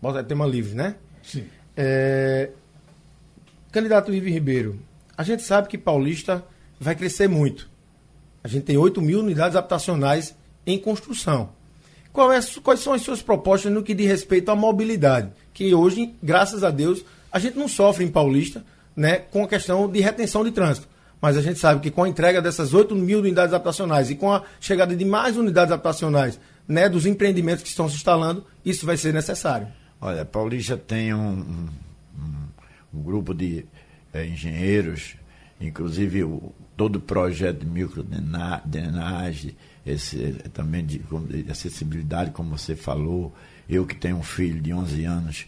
[0.00, 0.96] Bota tema livre, né?
[1.22, 1.44] Sim.
[1.76, 2.50] É...
[3.72, 4.78] Candidato Ives Ribeiro,
[5.16, 6.44] a gente sabe que Paulista
[6.78, 7.68] vai crescer muito.
[8.44, 11.48] A gente tem 8 mil unidades habitacionais em construção.
[12.12, 15.32] Quais, quais são as suas propostas no que diz respeito à mobilidade?
[15.54, 17.02] Que hoje, graças a Deus,
[17.32, 18.62] a gente não sofre em Paulista
[18.94, 20.86] né, com a questão de retenção de trânsito.
[21.20, 24.30] Mas a gente sabe que com a entrega dessas 8 mil unidades habitacionais e com
[24.30, 28.98] a chegada de mais unidades habitacionais né, dos empreendimentos que estão se instalando, isso vai
[28.98, 29.66] ser necessário.
[30.00, 31.68] Olha, Paulista tem um, um,
[32.92, 33.64] um grupo de
[34.12, 35.16] é, engenheiros,
[35.60, 43.34] inclusive o, todo o projeto de microdenagem, esse também de, de, acessibilidade, como você falou.
[43.68, 45.46] Eu que tenho um filho de 11 anos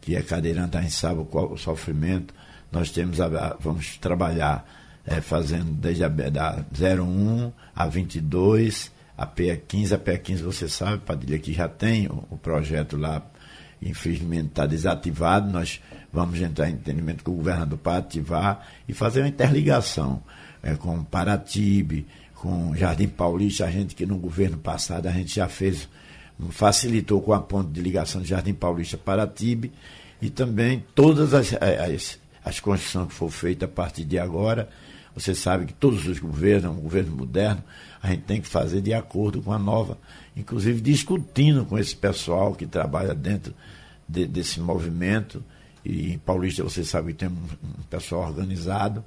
[0.00, 2.32] que é cadeirante, a gente sabe qual o sofrimento.
[2.70, 4.68] Nós temos a, vamos trabalhar
[5.06, 11.38] é, fazendo desde a da 01 a 22, a PE15, a PE15 você sabe, Padilha,
[11.38, 13.22] que já tem o, o projeto lá,
[13.80, 15.80] infelizmente está desativado, nós
[16.16, 20.22] vamos entrar em entendimento com o governador para ativar e fazer uma interligação
[20.62, 25.46] é, com Paratibe, com Jardim Paulista, a gente que no governo passado a gente já
[25.46, 25.86] fez,
[26.48, 29.70] facilitou com a ponte de ligação de Jardim Paulista para Tibe
[30.22, 34.70] e também todas as, as, as construções que for feitas a partir de agora.
[35.14, 37.62] Você sabe que todos os governos, um governo moderno,
[38.02, 39.98] a gente tem que fazer de acordo com a nova,
[40.34, 43.52] inclusive discutindo com esse pessoal que trabalha dentro
[44.08, 45.44] de, desse movimento.
[45.88, 49.04] E em Paulista você sabe que tem um, pessoal organizado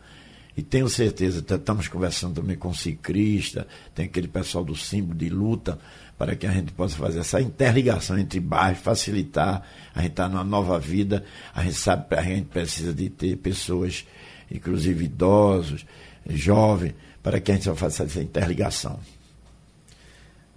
[0.56, 5.78] e tenho certeza, estamos conversando também com ciclista, tem aquele pessoal do símbolo de luta,
[6.18, 9.62] para que a gente possa fazer essa interligação entre bairros, facilitar,
[9.94, 13.38] a gente está numa nova vida, a gente sabe que a gente precisa de ter
[13.38, 14.06] pessoas,
[14.50, 15.86] inclusive idosos,
[16.30, 19.00] jovens, para que a gente faça essa interligação.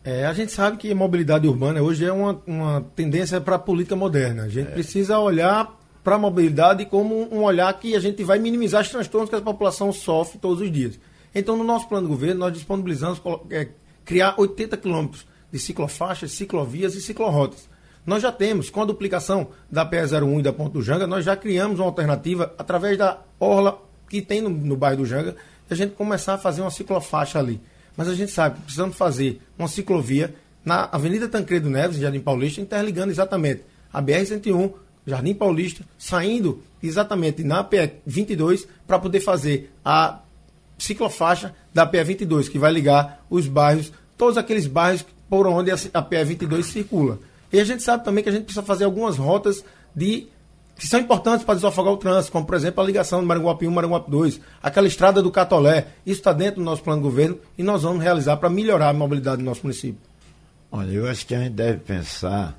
[0.05, 3.59] É, a gente sabe que a mobilidade urbana hoje é uma, uma tendência para a
[3.59, 4.45] política moderna.
[4.45, 4.73] A gente é.
[4.73, 9.31] precisa olhar para a mobilidade como um olhar que a gente vai minimizar os transtornos
[9.31, 10.99] que a população sofre todos os dias.
[11.35, 13.69] Então, no nosso plano de governo, nós disponibilizamos é,
[14.05, 17.69] criar 80 quilômetros de ciclofaixas, ciclovias e ciclorotas.
[18.05, 21.37] Nós já temos, com a duplicação da PE01 e da Ponte do Janga, nós já
[21.37, 25.37] criamos uma alternativa através da orla que tem no, no bairro do Janga,
[25.71, 27.61] a gente começar a fazer uma ciclofaixa ali.
[27.97, 30.35] Mas a gente sabe que precisamos fazer uma ciclovia
[30.65, 33.63] na Avenida Tancredo Neves, Jardim Paulista, interligando exatamente
[33.93, 34.73] a BR-101
[35.07, 40.21] Jardim Paulista, saindo exatamente na PE 22 para poder fazer a
[40.79, 46.03] ciclofaixa da PE 22, que vai ligar os bairros, todos aqueles bairros por onde a
[46.03, 47.19] PE 22 circula.
[47.53, 50.29] E a gente sabe também que a gente precisa fazer algumas rotas de
[50.77, 53.71] que são importantes para desafogar o trânsito, como por exemplo a ligação do Maranguape 1
[53.71, 55.89] Maranguape 2, aquela estrada do Catolé.
[56.05, 58.93] Isso está dentro do nosso plano de governo e nós vamos realizar para melhorar a
[58.93, 60.01] mobilidade do nosso município.
[60.71, 62.59] Olha, eu acho que a gente deve pensar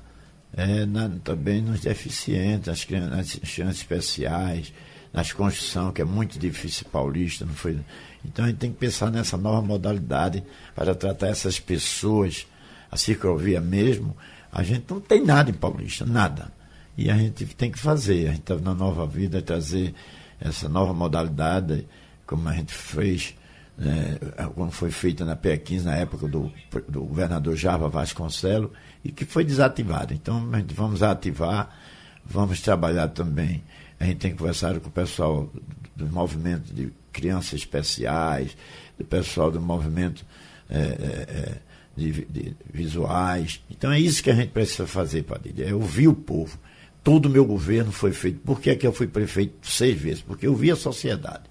[0.56, 4.72] é, na, também nos deficientes, nas crianças, nas especiais,
[5.12, 7.78] nas construção, que é muito difícil paulista, não foi?
[8.24, 10.42] Então a gente tem que pensar nessa nova modalidade
[10.74, 12.46] para tratar essas pessoas,
[12.90, 14.16] a ciclovia mesmo,
[14.50, 16.52] a gente não tem nada em Paulista, nada.
[16.96, 19.92] E a gente tem que fazer, a gente está na nova vida, trazer
[20.40, 21.86] essa nova modalidade,
[22.24, 23.34] como a gente fez
[23.76, 24.16] né,
[24.54, 26.52] quando foi feita na PE15, na época do,
[26.88, 28.70] do governador Java Vasconcelos,
[29.04, 30.14] e que foi desativada.
[30.14, 31.76] Então, vamos ativar,
[32.24, 33.62] vamos trabalhar também.
[34.00, 35.50] A gente tem conversado com o pessoal
[35.94, 38.56] do, movimento de crianças especiais,
[38.98, 40.24] do pessoal do movimento
[40.70, 41.56] é, é,
[41.94, 43.60] de, de, visuais.
[43.70, 46.58] Então, é isso que a gente precisa fazer, Padilha, é ouvir o povo.
[47.02, 48.40] Todo o meu governo foi feito.
[48.40, 50.22] Por que, é que eu fui prefeito seis vezes?
[50.22, 51.44] Porque eu vi a sociedade.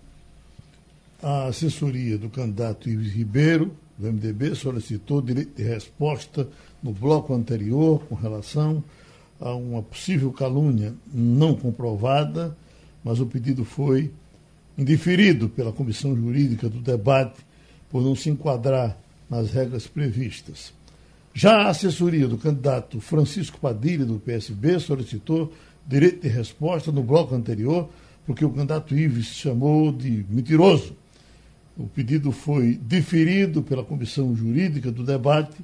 [1.21, 6.49] A assessoria do candidato Ives Ribeiro, do MDB, solicitou direito de resposta
[6.83, 8.83] no bloco anterior com relação
[9.39, 12.55] a uma possível calúnia não comprovada,
[13.03, 14.11] mas o pedido foi
[14.77, 17.39] indiferido pela comissão jurídica do debate
[17.89, 18.97] por não se enquadrar
[19.29, 20.73] nas regras previstas.
[21.33, 25.51] Já a assessoria do candidato Francisco Padilha, do PSB, solicitou
[25.87, 27.89] direito de resposta no bloco anterior,
[28.25, 30.95] porque o candidato Ives chamou de mentiroso.
[31.75, 35.57] O pedido foi diferido pela comissão jurídica do debate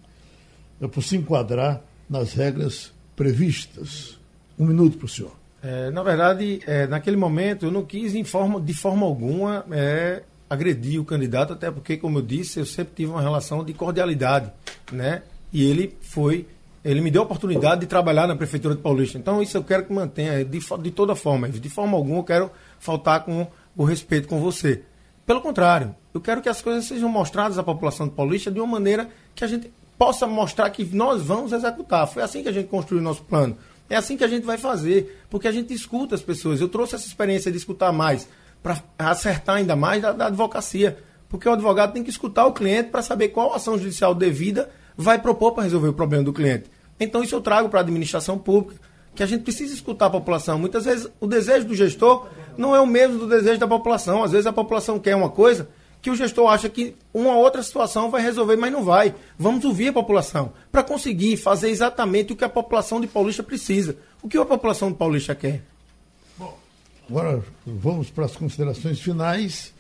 [0.88, 4.18] por se enquadrar nas regras previstas.
[4.58, 5.40] Um minuto para o senhor.
[5.62, 11.02] É, na verdade, é, naquele momento eu não quis forma, de forma alguma é, agredir
[11.02, 14.52] o candidato, até porque, como eu disse, eu sempre tive uma relação de cordialidade,
[14.92, 15.22] né?
[15.52, 16.48] E ele foi,
[16.84, 19.18] ele me deu a oportunidade de trabalhar na prefeitura de Paulista.
[19.18, 21.50] Então isso eu quero que mantenha de, de toda forma.
[21.50, 24.84] De forma alguma eu quero faltar com o respeito com você.
[25.26, 28.68] Pelo contrário, eu quero que as coisas sejam mostradas à população de Paulista de uma
[28.68, 32.08] maneira que a gente possa mostrar que nós vamos executar.
[32.08, 33.58] Foi assim que a gente construiu o nosso plano.
[33.90, 36.62] É assim que a gente vai fazer, porque a gente escuta as pessoas.
[36.62, 38.26] Eu trouxe essa experiência de escutar mais,
[38.64, 40.98] para acertar ainda mais da, da, advocacia.
[41.28, 45.20] Porque o advogado tem que escutar o cliente para saber qual ação judicial devida vai
[45.20, 46.72] propor para resolver o problema do cliente.
[46.98, 48.80] Então, isso eu trago para a administração pública,
[49.14, 50.58] que a gente precisa escutar a população.
[50.58, 54.24] Muitas vezes, o desejo do gestor não é o mesmo do desejo da população.
[54.24, 55.68] Às vezes, a população quer uma coisa
[56.02, 59.14] que o gestor acha que uma outra situação vai resolver, mas não vai.
[59.38, 63.98] Vamos ouvir a população para conseguir fazer exatamente o que a população de Paulista precisa.
[64.22, 65.62] O que a população de Paulista quer?
[66.38, 66.58] Bom,
[67.10, 69.74] agora vamos para as considerações finais.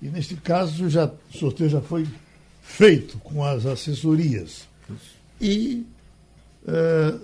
[0.00, 2.06] E neste caso, já, o sorteio já foi
[2.62, 4.66] feito com as assessorias.
[5.40, 5.86] E
[6.66, 7.14] é,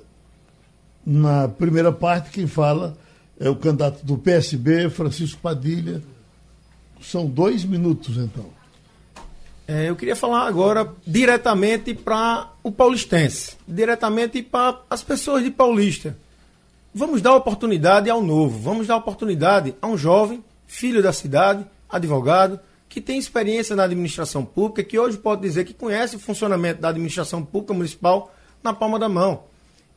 [1.06, 2.96] na primeira parte, quem fala
[3.40, 6.02] é o candidato do PSB, Francisco Padilha
[7.02, 8.46] são dois minutos, então.
[9.66, 16.16] É, eu queria falar agora diretamente para o paulistense, diretamente para as pessoas de Paulista.
[16.94, 22.60] Vamos dar oportunidade ao novo, vamos dar oportunidade a um jovem, filho da cidade, advogado,
[22.88, 26.90] que tem experiência na administração pública, que hoje pode dizer que conhece o funcionamento da
[26.90, 29.44] administração pública municipal na palma da mão.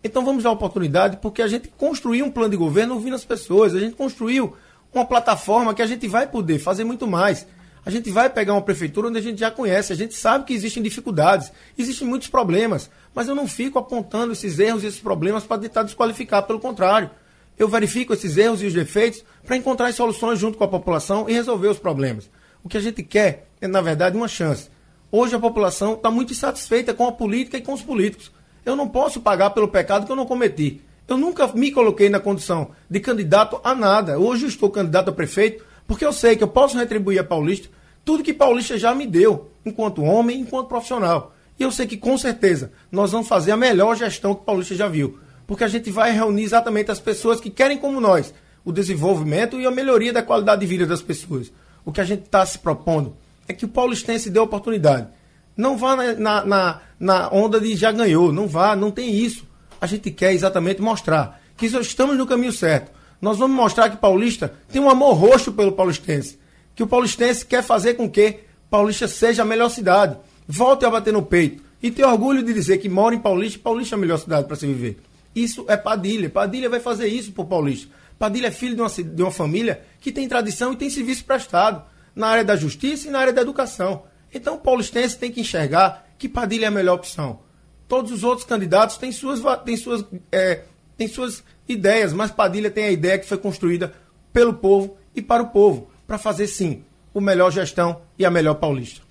[0.02, 3.76] Então vamos dar oportunidade, porque a gente construiu um plano de governo ouvindo as pessoas,
[3.76, 4.56] a gente construiu
[5.00, 7.46] uma plataforma que a gente vai poder fazer muito mais.
[7.86, 10.54] A gente vai pegar uma prefeitura onde a gente já conhece, a gente sabe que
[10.54, 15.44] existem dificuldades, existem muitos problemas, mas eu não fico apontando esses erros e esses problemas
[15.44, 17.12] para tentar desqualificar, pelo contrário.
[17.58, 21.34] Eu verifico esses erros e os defeitos para encontrar soluções junto com a população e
[21.34, 22.30] resolver os problemas.
[22.64, 24.70] O que a gente quer é, na verdade, uma chance.
[25.12, 28.32] Hoje a população está muito insatisfeita com a política e com os políticos.
[28.66, 30.82] Eu não posso pagar pelo pecado que eu não cometi.
[31.08, 34.18] Eu nunca me coloquei na condição de candidato a nada.
[34.18, 37.70] Hoje eu estou candidato a prefeito porque eu sei que eu posso retribuir a Paulista
[38.04, 41.36] tudo que Paulista já me deu, enquanto homem, enquanto profissional.
[41.60, 44.88] E eu sei que com certeza nós vamos fazer a melhor gestão que Paulista já
[44.88, 45.18] viu.
[45.48, 48.32] Porque a gente vai reunir exatamente as pessoas que querem como nós
[48.64, 51.52] o desenvolvimento e a melhoria da qualidade de vida das pessoas.
[51.84, 53.16] O que a gente está se propondo
[53.48, 55.08] é que o paulistense dê oportunidade.
[55.58, 59.48] Não vá na, na, na onda de já ganhou, não vá, não tem isso
[59.86, 62.92] a gente quer exatamente mostrar que estamos no caminho certo.
[63.22, 66.38] Nós vamos mostrar que Paulista tem um amor roxo pelo paulistense.
[66.76, 70.18] Que o paulistense quer fazer com que Paulista seja a melhor cidade.
[70.48, 71.64] Volte a bater no peito.
[71.82, 74.56] E ter orgulho de dizer que mora em Paulista Paulista é a melhor cidade para
[74.56, 75.00] se viver.
[75.36, 76.30] Isso é Padilha.
[76.30, 77.90] Padilha vai fazer isso por Paulista.
[78.18, 81.84] Padilha é filho de uma, de uma família que tem tradição e tem serviço prestado
[82.16, 84.04] na área da justiça e na área da educação.
[84.34, 87.45] Então o paulistense tem que enxergar que Padilha é a melhor opção.
[87.88, 90.64] Todos os outros candidatos têm suas, têm suas, é,
[90.98, 93.94] têm suas ideias, mas Padilha tem a ideia que foi construída
[94.34, 98.56] pelo povo e para o povo, para fazer sim o melhor gestão e a melhor
[98.56, 99.06] paulista.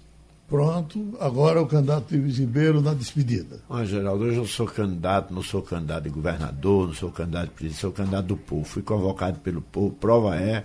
[0.46, 3.60] Pronto, agora o candidato Ives Ribeiro na despedida.
[3.68, 7.50] Ah, Geraldo, hoje eu sou candidato, não sou candidato de governador, não sou candidato de
[7.52, 8.62] presidente, sou candidato do povo.
[8.62, 9.94] Fui convocado pelo povo.
[9.94, 10.64] Prova é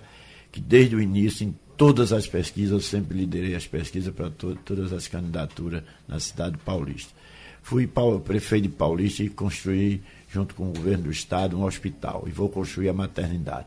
[0.52, 4.54] que desde o início, em todas as pesquisas, eu sempre liderei as pesquisas para to
[4.66, 7.14] todas as candidaturas na cidade paulista.
[7.62, 7.88] Fui
[8.24, 12.48] prefeito de Paulista e construí, junto com o governo do estado, um hospital e vou
[12.48, 13.66] construir a maternidade.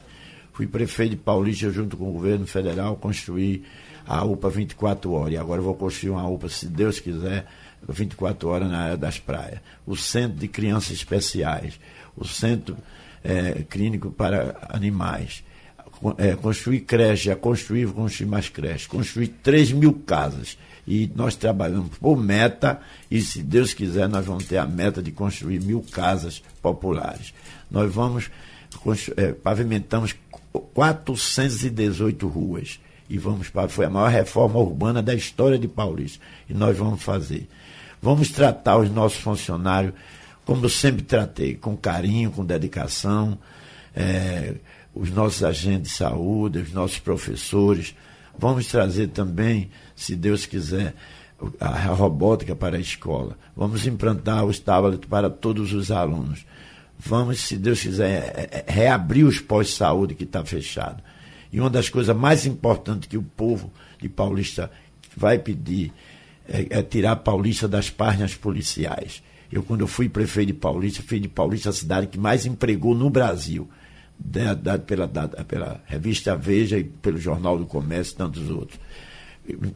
[0.53, 3.63] Fui prefeito de Paulista, junto com o governo federal, construí
[4.05, 5.33] a UPA 24 horas.
[5.33, 7.47] E agora vou construir uma UPA, se Deus quiser,
[7.87, 9.59] 24 horas na área das praias.
[9.85, 11.79] O Centro de Crianças Especiais,
[12.15, 12.77] o Centro
[13.23, 15.43] é, Clínico para Animais.
[16.17, 18.87] É, construir creche, já construir, vou construir mais creche.
[18.87, 24.45] Construir 3 mil casas e nós trabalhamos por meta e, se Deus quiser, nós vamos
[24.45, 27.33] ter a meta de construir mil casas populares.
[27.71, 28.29] Nós vamos,
[29.15, 30.15] é, pavimentamos
[30.73, 36.53] 418 ruas e vamos para, foi a maior reforma urbana da história de Paulista e
[36.53, 37.47] nós vamos fazer.
[38.01, 39.93] Vamos tratar os nossos funcionários
[40.45, 43.39] como eu sempre tratei, com carinho, com dedicação,
[43.95, 44.55] é,
[44.93, 47.95] os nossos agentes de saúde, os nossos professores,
[48.37, 49.69] Vamos trazer também,
[50.03, 50.93] se Deus quiser,
[51.59, 53.37] a robótica para a escola.
[53.55, 56.45] Vamos implantar os tablets para todos os alunos.
[56.99, 61.01] Vamos, se Deus quiser, é, é, reabrir os pós-saúde que está fechado.
[61.51, 64.69] E uma das coisas mais importantes que o povo de Paulista
[65.15, 65.93] vai pedir
[66.47, 69.23] é, é tirar Paulista das páginas policiais.
[69.49, 72.93] Eu, quando eu fui prefeito de Paulista, fui de Paulista a cidade que mais empregou
[72.93, 73.69] no Brasil
[74.19, 78.79] dado pela, dada pela revista Veja e pelo Jornal do Comércio e tantos outros.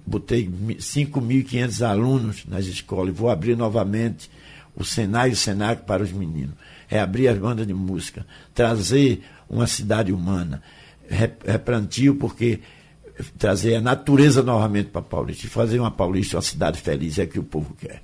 [0.05, 4.29] Botei 5.500 alunos nas escolas e vou abrir novamente
[4.75, 6.55] o Senai e o Senac para os meninos.
[6.87, 10.61] Reabrir as bandas de música, trazer uma cidade humana,
[11.09, 12.59] replantio porque
[13.37, 17.27] trazer a natureza novamente para Paulista e fazer uma Paulista uma cidade feliz é o
[17.27, 18.01] que o povo quer.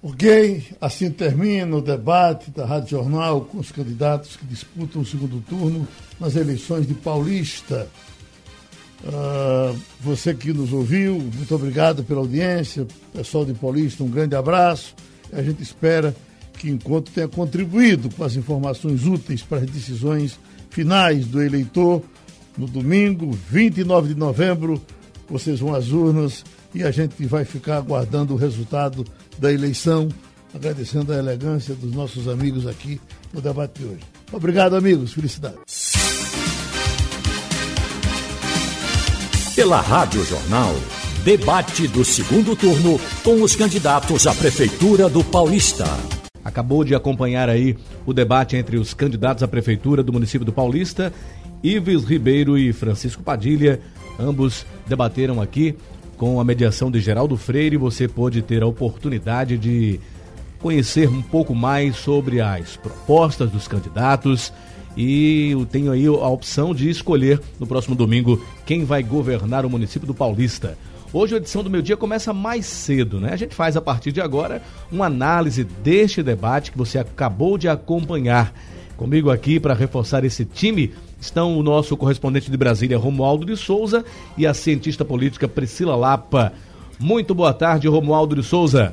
[0.00, 5.40] Ok, assim termina o debate da Rádio Jornal com os candidatos que disputam o segundo
[5.40, 5.88] turno
[6.20, 7.88] nas eleições de Paulista.
[9.04, 12.86] Uh, você que nos ouviu, muito obrigado pela audiência.
[13.12, 14.94] Pessoal de Paulista, um grande abraço.
[15.32, 16.14] A gente espera
[16.54, 20.38] que enquanto tenha contribuído com as informações úteis para as decisões
[20.70, 22.02] finais do eleitor,
[22.56, 24.82] no domingo, 29 de novembro,
[25.28, 26.44] vocês vão às urnas
[26.74, 29.04] e a gente vai ficar aguardando o resultado
[29.38, 30.08] da eleição,
[30.52, 33.00] agradecendo a elegância dos nossos amigos aqui
[33.32, 34.02] no debate de hoje.
[34.32, 35.12] Obrigado, amigos.
[35.12, 35.87] Felicidades.
[39.58, 40.72] Pela Rádio Jornal,
[41.24, 45.84] debate do segundo turno com os candidatos à Prefeitura do Paulista.
[46.44, 51.12] Acabou de acompanhar aí o debate entre os candidatos à Prefeitura do município do Paulista,
[51.60, 53.80] Ives Ribeiro e Francisco Padilha.
[54.16, 55.74] Ambos debateram aqui
[56.16, 57.76] com a mediação de Geraldo Freire.
[57.76, 59.98] Você pôde ter a oportunidade de
[60.60, 64.52] conhecer um pouco mais sobre as propostas dos candidatos
[64.98, 69.70] e eu tenho aí a opção de escolher no próximo domingo quem vai governar o
[69.70, 70.76] município do Paulista.
[71.12, 73.32] Hoje a edição do meu dia começa mais cedo, né?
[73.32, 77.68] A gente faz a partir de agora uma análise deste debate que você acabou de
[77.68, 78.52] acompanhar.
[78.96, 84.04] Comigo aqui para reforçar esse time estão o nosso correspondente de Brasília, Romualdo de Souza,
[84.36, 86.52] e a cientista política Priscila Lapa.
[86.98, 88.92] Muito boa tarde, Romualdo de Souza.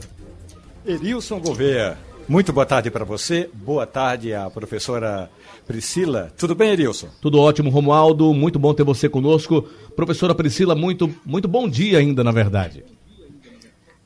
[0.85, 1.97] Erilson Gouveia,
[2.27, 3.49] muito boa tarde para você.
[3.53, 5.29] Boa tarde à professora
[5.67, 6.31] Priscila.
[6.37, 7.07] Tudo bem, Erilson?
[7.21, 8.33] Tudo ótimo, Romualdo.
[8.33, 9.61] Muito bom ter você conosco.
[9.95, 12.83] Professora Priscila, muito, muito bom dia ainda, na verdade.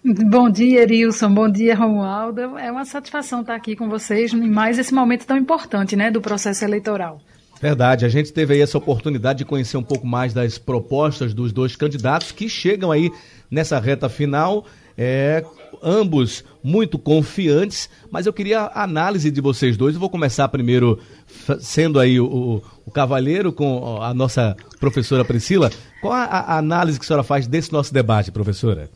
[0.03, 1.33] Bom dia, Erilson.
[1.33, 2.57] Bom dia, Romualdo.
[2.57, 6.21] É uma satisfação estar aqui com vocês em mais esse momento tão importante né, do
[6.21, 7.21] processo eleitoral.
[7.61, 11.51] Verdade, a gente teve aí essa oportunidade de conhecer um pouco mais das propostas dos
[11.51, 13.11] dois candidatos que chegam aí
[13.51, 14.65] nessa reta final
[14.97, 15.43] é,
[15.81, 19.95] ambos muito confiantes, mas eu queria a análise de vocês dois.
[19.95, 20.99] Eu vou começar primeiro
[21.59, 25.71] sendo aí o, o cavalheiro com a nossa professora Priscila.
[26.01, 28.89] Qual a, a análise que a senhora faz desse nosso debate, professora?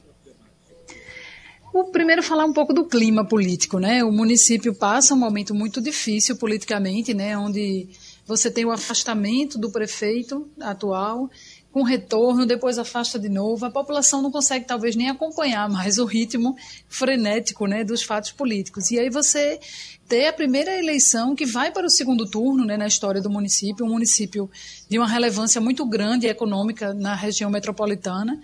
[1.73, 4.03] O primeiro falar um pouco do clima político, né?
[4.03, 7.35] O município passa um momento muito difícil politicamente, né?
[7.35, 7.89] Onde
[8.27, 11.29] você tem o afastamento do prefeito atual
[11.73, 13.65] com retorno, depois afasta de novo.
[13.65, 16.55] A população não consegue talvez nem acompanhar mais o ritmo
[16.87, 18.91] frenético né, dos fatos políticos.
[18.91, 19.59] E aí você
[20.07, 23.83] ter a primeira eleição que vai para o segundo turno né, na história do município,
[23.83, 24.47] um município
[24.87, 28.39] de uma relevância muito grande econômica na região metropolitana.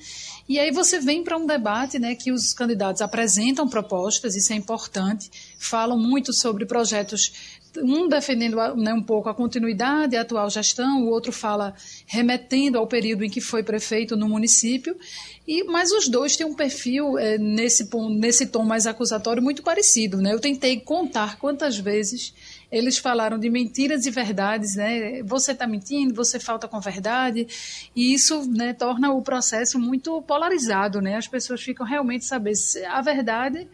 [0.48, 4.56] E aí você vem para um debate né, que os candidatos apresentam propostas, isso é
[4.56, 11.04] importante, falam muito sobre projetos um defendendo né, um pouco a continuidade da atual gestão,
[11.04, 11.74] o outro fala
[12.06, 14.98] remetendo ao período em que foi prefeito no município,
[15.48, 20.18] e mas os dois têm um perfil é, nesse, nesse tom mais acusatório muito parecido.
[20.18, 20.34] Né?
[20.34, 22.34] Eu tentei contar quantas vezes
[22.72, 25.24] eles falaram de mentiras e verdades, né?
[25.24, 27.48] Você está mentindo, você falta com verdade,
[27.96, 31.16] e isso né, torna o processo muito polarizado, né?
[31.16, 33.68] As pessoas ficam realmente saber se a verdade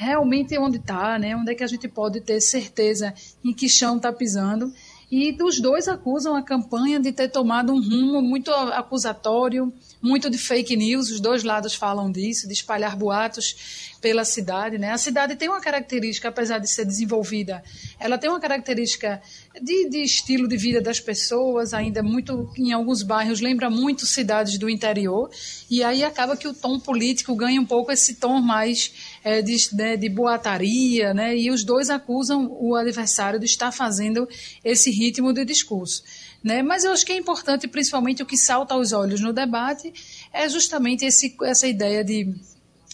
[0.00, 1.36] realmente onde está, né?
[1.36, 3.12] Onde é que a gente pode ter certeza
[3.44, 4.72] em que chão está pisando.
[5.10, 9.70] E os dois acusam a campanha de ter tomado um rumo muito acusatório,
[10.00, 11.10] muito de fake news.
[11.10, 14.78] Os dois lados falam disso, de espalhar boatos pela cidade.
[14.78, 14.90] Né?
[14.90, 17.62] A cidade tem uma característica, apesar de ser desenvolvida,
[17.98, 19.20] ela tem uma característica
[19.60, 24.56] de, de estilo de vida das pessoas, ainda muito, em alguns bairros, lembra muito cidades
[24.58, 25.30] do interior,
[25.68, 28.92] e aí acaba que o tom político ganha um pouco esse tom mais
[29.22, 31.36] é, de, né, de boataria, né?
[31.36, 34.28] e os dois acusam o adversário de estar fazendo
[34.64, 36.02] esse ritmo de discurso.
[36.42, 36.62] Né?
[36.62, 39.92] Mas eu acho que é importante, principalmente o que salta aos olhos no debate,
[40.32, 42.34] é justamente esse, essa ideia de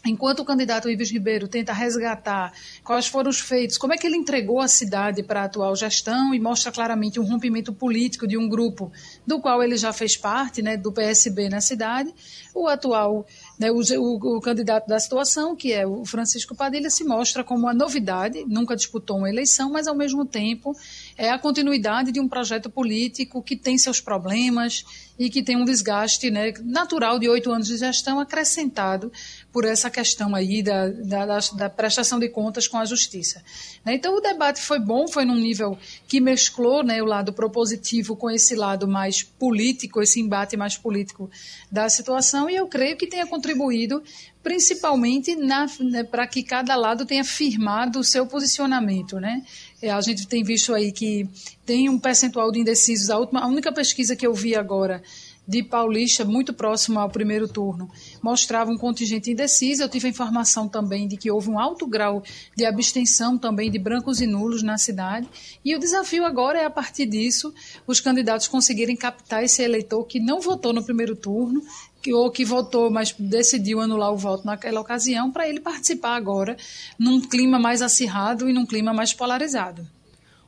[0.07, 2.52] Enquanto o candidato Ives Ribeiro tenta resgatar
[2.84, 6.34] quais foram os feitos, como é que ele entregou a cidade para a atual gestão
[6.34, 8.92] e mostra claramente um rompimento político de um grupo
[9.26, 12.14] do qual ele já fez parte, né, do PSB na cidade,
[12.54, 13.26] o atual,
[13.59, 17.61] né, o, o, o, candidato da situação, que é o Francisco Padilha, se mostra como
[17.61, 20.74] uma novidade, nunca disputou uma eleição, mas ao mesmo tempo
[21.16, 24.84] é a continuidade de um projeto político que tem seus problemas
[25.18, 29.11] e que tem um desgaste né, natural de oito anos de gestão acrescentado
[29.57, 33.42] por essa questão aí da, da, da, prestação de contas com a justiça.
[33.82, 33.94] Né?
[33.94, 38.30] Então o debate foi bom, foi num nível que mesclou né, o lado propositivo com
[38.30, 41.30] esse lado mais político, esse embate mais político
[41.72, 44.02] da situação, e eu creio que tenha contribuído
[44.42, 49.18] principalmente né, para que cada lado tenha firmado o seu posicionamento.
[49.18, 49.42] Né?
[49.80, 51.26] É, a gente tem visto aí que
[51.64, 53.09] tem um percentual de indecisos.
[53.09, 55.02] A, última, a única pesquisa que eu vi agora
[55.47, 57.88] de Paulista, muito próximo ao primeiro turno,
[58.22, 59.82] mostrava um contingente indeciso.
[59.82, 62.22] Eu tive a informação também de que houve um alto grau
[62.57, 65.28] de abstenção também de brancos e nulos na cidade.
[65.64, 67.55] E o desafio agora é, a partir disso,
[67.86, 71.62] os candidatos conseguirem captar esse eleitor que não votou no primeiro turno,
[72.03, 76.57] que, ou que votou, mas decidiu anular o voto naquela ocasião, para ele participar agora
[76.99, 79.86] num clima mais acirrado e num clima mais polarizado.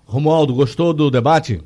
[0.04, 1.60] Romualdo, gostou do debate?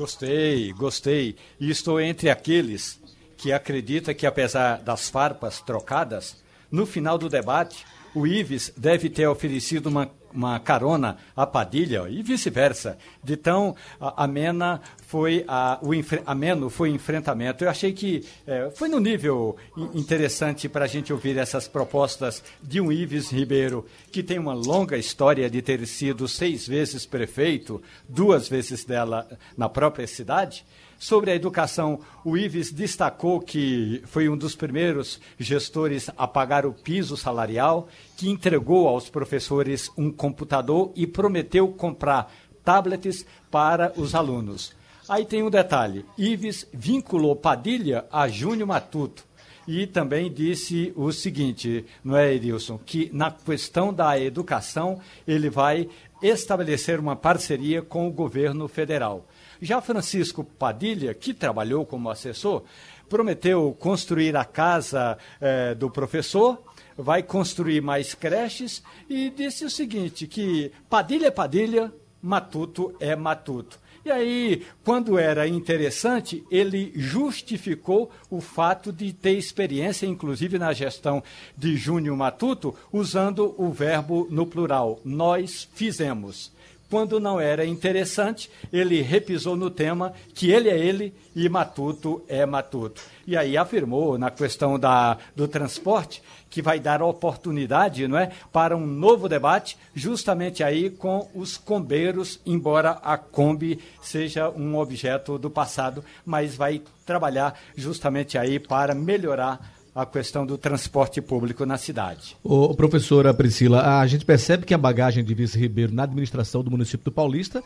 [0.00, 1.36] Gostei, gostei.
[1.60, 2.98] E estou entre aqueles
[3.36, 7.84] que acredita que, apesar das farpas trocadas, no final do debate,
[8.14, 12.98] o Ives deve ter oferecido uma uma carona a Padilha e vice-versa.
[13.22, 15.90] De tão amena foi a, o
[16.26, 17.64] ameno foi o enfrentamento.
[17.64, 19.56] Eu achei que é, foi no nível
[19.94, 24.96] interessante para a gente ouvir essas propostas de um Ives Ribeiro, que tem uma longa
[24.96, 30.64] história de ter sido seis vezes prefeito, duas vezes dela na própria cidade
[31.00, 36.74] Sobre a educação, o Ives destacou que foi um dos primeiros gestores a pagar o
[36.74, 37.88] piso salarial,
[38.18, 42.30] que entregou aos professores um computador e prometeu comprar
[42.62, 44.74] tablets para os alunos.
[45.08, 49.24] Aí tem um detalhe: Ives vinculou Padilha a Júnior Matuto.
[49.66, 52.76] E também disse o seguinte, não é, Edilson?
[52.76, 55.88] Que na questão da educação ele vai
[56.20, 59.26] estabelecer uma parceria com o governo federal.
[59.60, 62.62] Já Francisco Padilha, que trabalhou como assessor,
[63.08, 66.62] prometeu construir a casa eh, do professor,
[66.96, 71.92] vai construir mais creches e disse o seguinte, que Padilha é Padilha,
[72.22, 73.78] Matuto é Matuto.
[74.02, 81.22] E aí, quando era interessante, ele justificou o fato de ter experiência, inclusive na gestão
[81.54, 84.98] de Júnior Matuto, usando o verbo no plural.
[85.04, 86.50] Nós fizemos.
[86.90, 92.44] Quando não era interessante, ele repisou no tema que ele é ele e Matuto é
[92.44, 93.00] Matuto.
[93.24, 96.20] E aí afirmou na questão da, do transporte
[96.50, 102.40] que vai dar oportunidade não é, para um novo debate, justamente aí com os combeiros,
[102.44, 109.79] embora a Kombi seja um objeto do passado, mas vai trabalhar justamente aí para melhorar
[109.94, 112.36] a questão do transporte público na cidade.
[112.42, 116.70] Ô, professora Priscila, a gente percebe que a bagagem de Vice Ribeiro na administração do
[116.70, 117.62] município do Paulista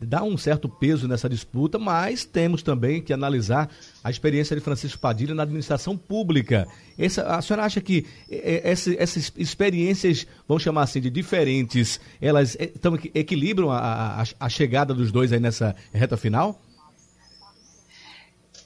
[0.00, 3.70] dá um certo peso nessa disputa, mas temos também que analisar
[4.04, 6.66] a experiência de Francisco Padilha na administração pública.
[6.98, 12.98] Essa, a senhora acha que essa, essas experiências, vamos chamar assim, de diferentes, elas então,
[13.14, 16.60] equilibram a, a, a chegada dos dois aí nessa reta final?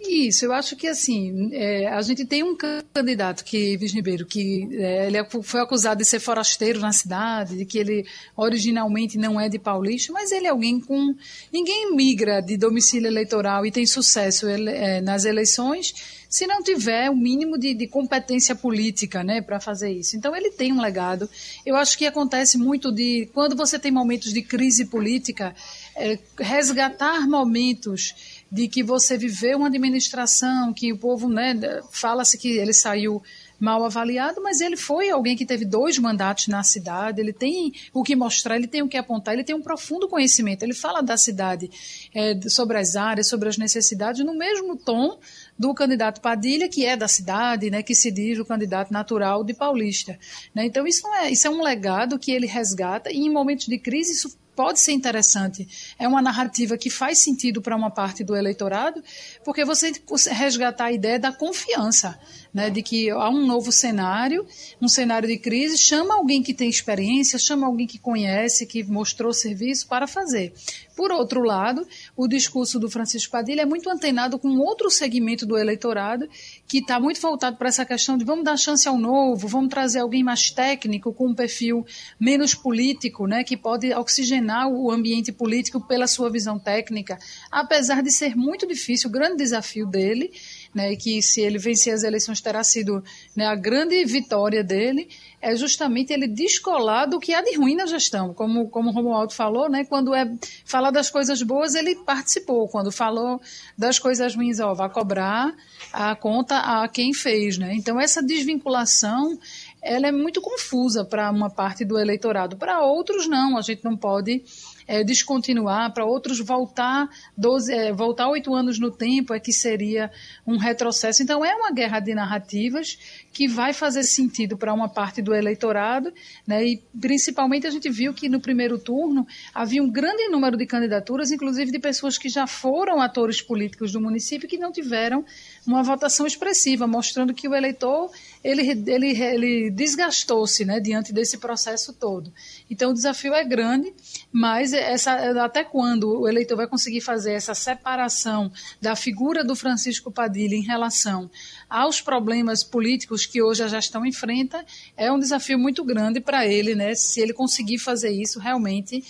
[0.03, 5.07] Isso, eu acho que assim, é, a gente tem um candidato que, Ribeiro, que é,
[5.07, 9.49] ele é, foi acusado de ser forasteiro na cidade, de que ele originalmente não é
[9.49, 11.15] de Paulista, mas ele é alguém com.
[11.53, 15.95] Ninguém migra de domicílio eleitoral e tem sucesso ele, é, nas eleições
[16.31, 20.17] se não tiver o mínimo de, de competência política né, para fazer isso.
[20.17, 21.29] Então, ele tem um legado.
[21.67, 23.29] Eu acho que acontece muito de.
[23.35, 25.53] Quando você tem momentos de crise política,
[25.97, 31.55] é, resgatar momentos de que você viveu uma administração, que o povo, né,
[31.91, 33.23] fala-se que ele saiu
[33.61, 38.03] mal avaliado, mas ele foi alguém que teve dois mandatos na cidade, ele tem o
[38.03, 41.17] que mostrar, ele tem o que apontar, ele tem um profundo conhecimento, ele fala da
[41.19, 41.71] cidade,
[42.15, 45.19] é, sobre as áreas, sobre as necessidades, no mesmo tom
[45.59, 49.53] do candidato Padilha, que é da cidade, né, que se diz o candidato natural de
[49.53, 50.19] Paulista.
[50.55, 50.65] Né?
[50.65, 54.13] Então, isso, é, isso é um legado que ele resgata, e em momentos de crise
[54.13, 55.69] isso pode ser interessante.
[55.99, 59.03] É uma narrativa que faz sentido para uma parte do eleitorado,
[59.45, 59.93] porque você
[60.31, 62.19] resgatar a ideia da confiança,
[62.53, 64.47] né, de que há um novo cenário,
[64.81, 69.33] um cenário de crise, chama alguém que tem experiência, chama alguém que conhece, que mostrou
[69.33, 70.53] serviço para fazer.
[71.01, 75.57] Por outro lado, o discurso do Francisco Padilha é muito antenado com outro segmento do
[75.57, 76.29] eleitorado
[76.69, 80.01] que está muito voltado para essa questão de vamos dar chance ao novo, vamos trazer
[80.01, 81.87] alguém mais técnico, com um perfil
[82.21, 87.19] menos político, né, que pode oxigenar o ambiente político pela sua visão técnica,
[87.51, 90.31] apesar de ser muito difícil, o grande desafio dele
[90.75, 93.03] né, e que se ele vencer as eleições terá sido
[93.35, 95.09] né, a grande vitória dele,
[95.43, 98.33] é justamente ele descolar do que há de ruim na gestão.
[98.33, 100.31] Como, como o Romualdo falou, né, quando é
[100.65, 102.69] falar das coisas boas, ele participou.
[102.69, 103.41] Quando falou
[103.77, 105.55] das coisas ruins, ó, vai cobrar
[105.93, 107.59] a conta a quem fez.
[107.59, 107.75] Né?
[107.75, 109.39] Então, essa desvinculação
[109.83, 112.57] ela é muito confusa para uma parte do eleitorado.
[112.57, 113.57] Para outros, não.
[113.57, 114.45] A gente não pode
[114.91, 120.11] é, descontinuar, para outros voltar 12, é, voltar oito anos no tempo é que seria
[120.45, 121.23] um retrocesso.
[121.23, 122.99] Então é uma guerra de narrativas
[123.33, 126.13] que vai fazer sentido para uma parte do eleitorado,
[126.45, 126.65] né?
[126.65, 129.25] E principalmente a gente viu que no primeiro turno
[129.55, 134.01] havia um grande número de candidaturas, inclusive de pessoas que já foram atores políticos do
[134.01, 135.25] município que não tiveram
[135.65, 138.11] uma votação expressiva, mostrando que o eleitor
[138.43, 142.33] ele, ele, ele desgastou-se né, diante desse processo todo.
[142.69, 143.95] Então o desafio é grande,
[144.33, 145.13] mas essa,
[145.45, 148.51] até quando o eleitor vai conseguir fazer essa separação
[148.81, 151.31] da figura do Francisco Padilha em relação
[151.69, 154.65] aos problemas políticos que hoje a gestão enfrenta,
[154.97, 156.95] é um desafio muito grande para ele, né?
[156.95, 159.05] Se ele conseguir fazer isso, realmente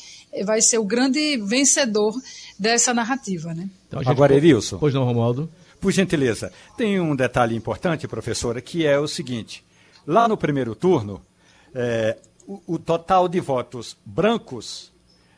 [0.45, 2.15] vai ser o grande vencedor
[2.59, 3.69] dessa narrativa, né?
[3.89, 4.79] Então, Agora, Erilson.
[4.79, 5.51] Pois não, Romualdo.
[5.81, 9.65] Por gentileza, tem um detalhe importante, professora, que é o seguinte:
[10.07, 11.23] lá no primeiro turno,
[11.75, 14.93] é, o, o, total de votos brancos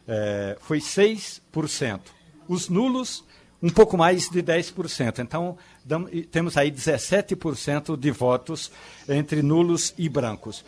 [0.07, 2.01] é, foi 6%.
[2.49, 3.25] Os nulos,
[3.63, 5.21] um pouco mais de 10%.
[5.21, 5.57] Então,
[6.31, 8.71] temos aí 17% de votos
[9.09, 10.65] entre nulos e brancos.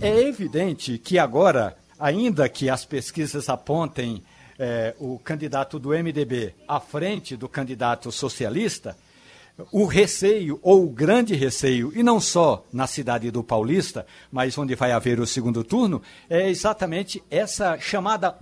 [0.00, 4.22] É evidente que agora, ainda que as pesquisas apontem
[4.58, 8.96] é, o candidato do MDB à frente do candidato socialista,
[9.70, 14.74] o receio, ou o grande receio, e não só na cidade do Paulista, mas onde
[14.74, 18.36] vai haver o segundo turno, é exatamente essa chamada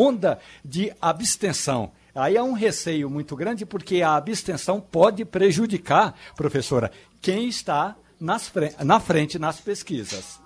[0.00, 1.92] onda de abstenção.
[2.14, 6.90] Aí é um receio muito grande, porque a abstenção pode prejudicar, professora,
[7.20, 10.39] quem está nas, na frente nas pesquisas.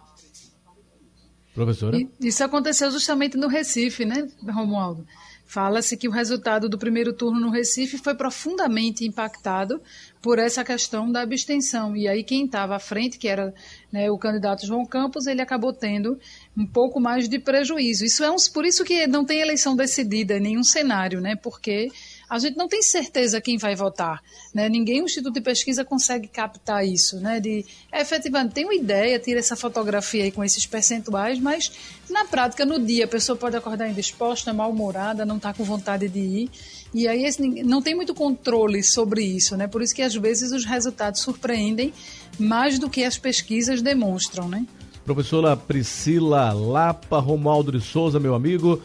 [1.55, 1.96] Professora?
[2.20, 5.07] Isso aconteceu justamente no Recife, né, Romualdo?
[5.46, 9.80] Fala-se que o resultado do primeiro turno no Recife foi profundamente impactado
[10.20, 11.94] por essa questão da abstenção.
[11.94, 13.55] E aí quem estava à frente, que era
[13.92, 16.18] né, o candidato João Campos, ele acabou tendo
[16.57, 18.05] um pouco mais de prejuízo.
[18.05, 21.36] Isso é um, por isso que não tem eleição decidida em nenhum cenário, né?
[21.36, 21.88] Porque
[22.35, 24.20] a gente não tem certeza quem vai votar.
[24.53, 24.68] Né?
[24.68, 27.20] Ninguém, Instituto de Pesquisa, consegue captar isso.
[27.20, 27.39] Né?
[27.39, 31.70] De, é, efetivamente, tem uma ideia, tira essa fotografia aí com esses percentuais, mas
[32.11, 36.18] na prática, no dia, a pessoa pode acordar indisposta, mal-humorada, não está com vontade de
[36.18, 36.51] ir.
[36.93, 37.24] E aí
[37.64, 39.66] não tem muito controle sobre isso, né?
[39.66, 41.93] Por isso que às vezes os resultados surpreendem
[42.39, 44.66] mais do que as pesquisas demonstram, né?
[45.05, 48.80] Professora Priscila Lapa, Romualdo de Souza, meu amigo,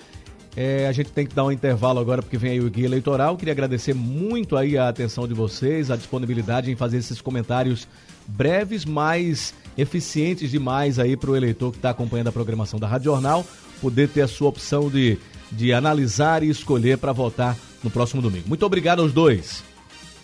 [0.60, 3.38] é, a gente tem que dar um intervalo agora porque vem aí o guia eleitoral.
[3.38, 7.88] Queria agradecer muito aí a atenção de vocês, a disponibilidade em fazer esses comentários
[8.28, 13.06] breves, mas eficientes demais aí para o eleitor que está acompanhando a programação da Rádio
[13.06, 13.46] Jornal,
[13.80, 15.18] poder ter a sua opção de,
[15.50, 18.50] de analisar e escolher para votar no próximo domingo.
[18.50, 19.64] Muito obrigado aos dois.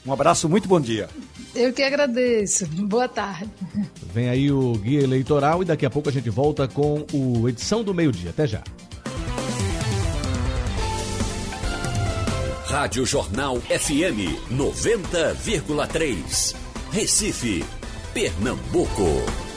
[0.05, 1.07] Um abraço, muito bom dia.
[1.55, 2.67] Eu que agradeço.
[2.67, 3.49] Boa tarde.
[4.13, 7.85] Vem aí o guia eleitoral e daqui a pouco a gente volta com o edição
[7.85, 8.31] do meio-dia.
[8.31, 8.61] Até já.
[12.75, 16.55] Rádio Jornal FM 90,3.
[16.91, 17.63] Recife,
[18.13, 19.54] Pernambuco.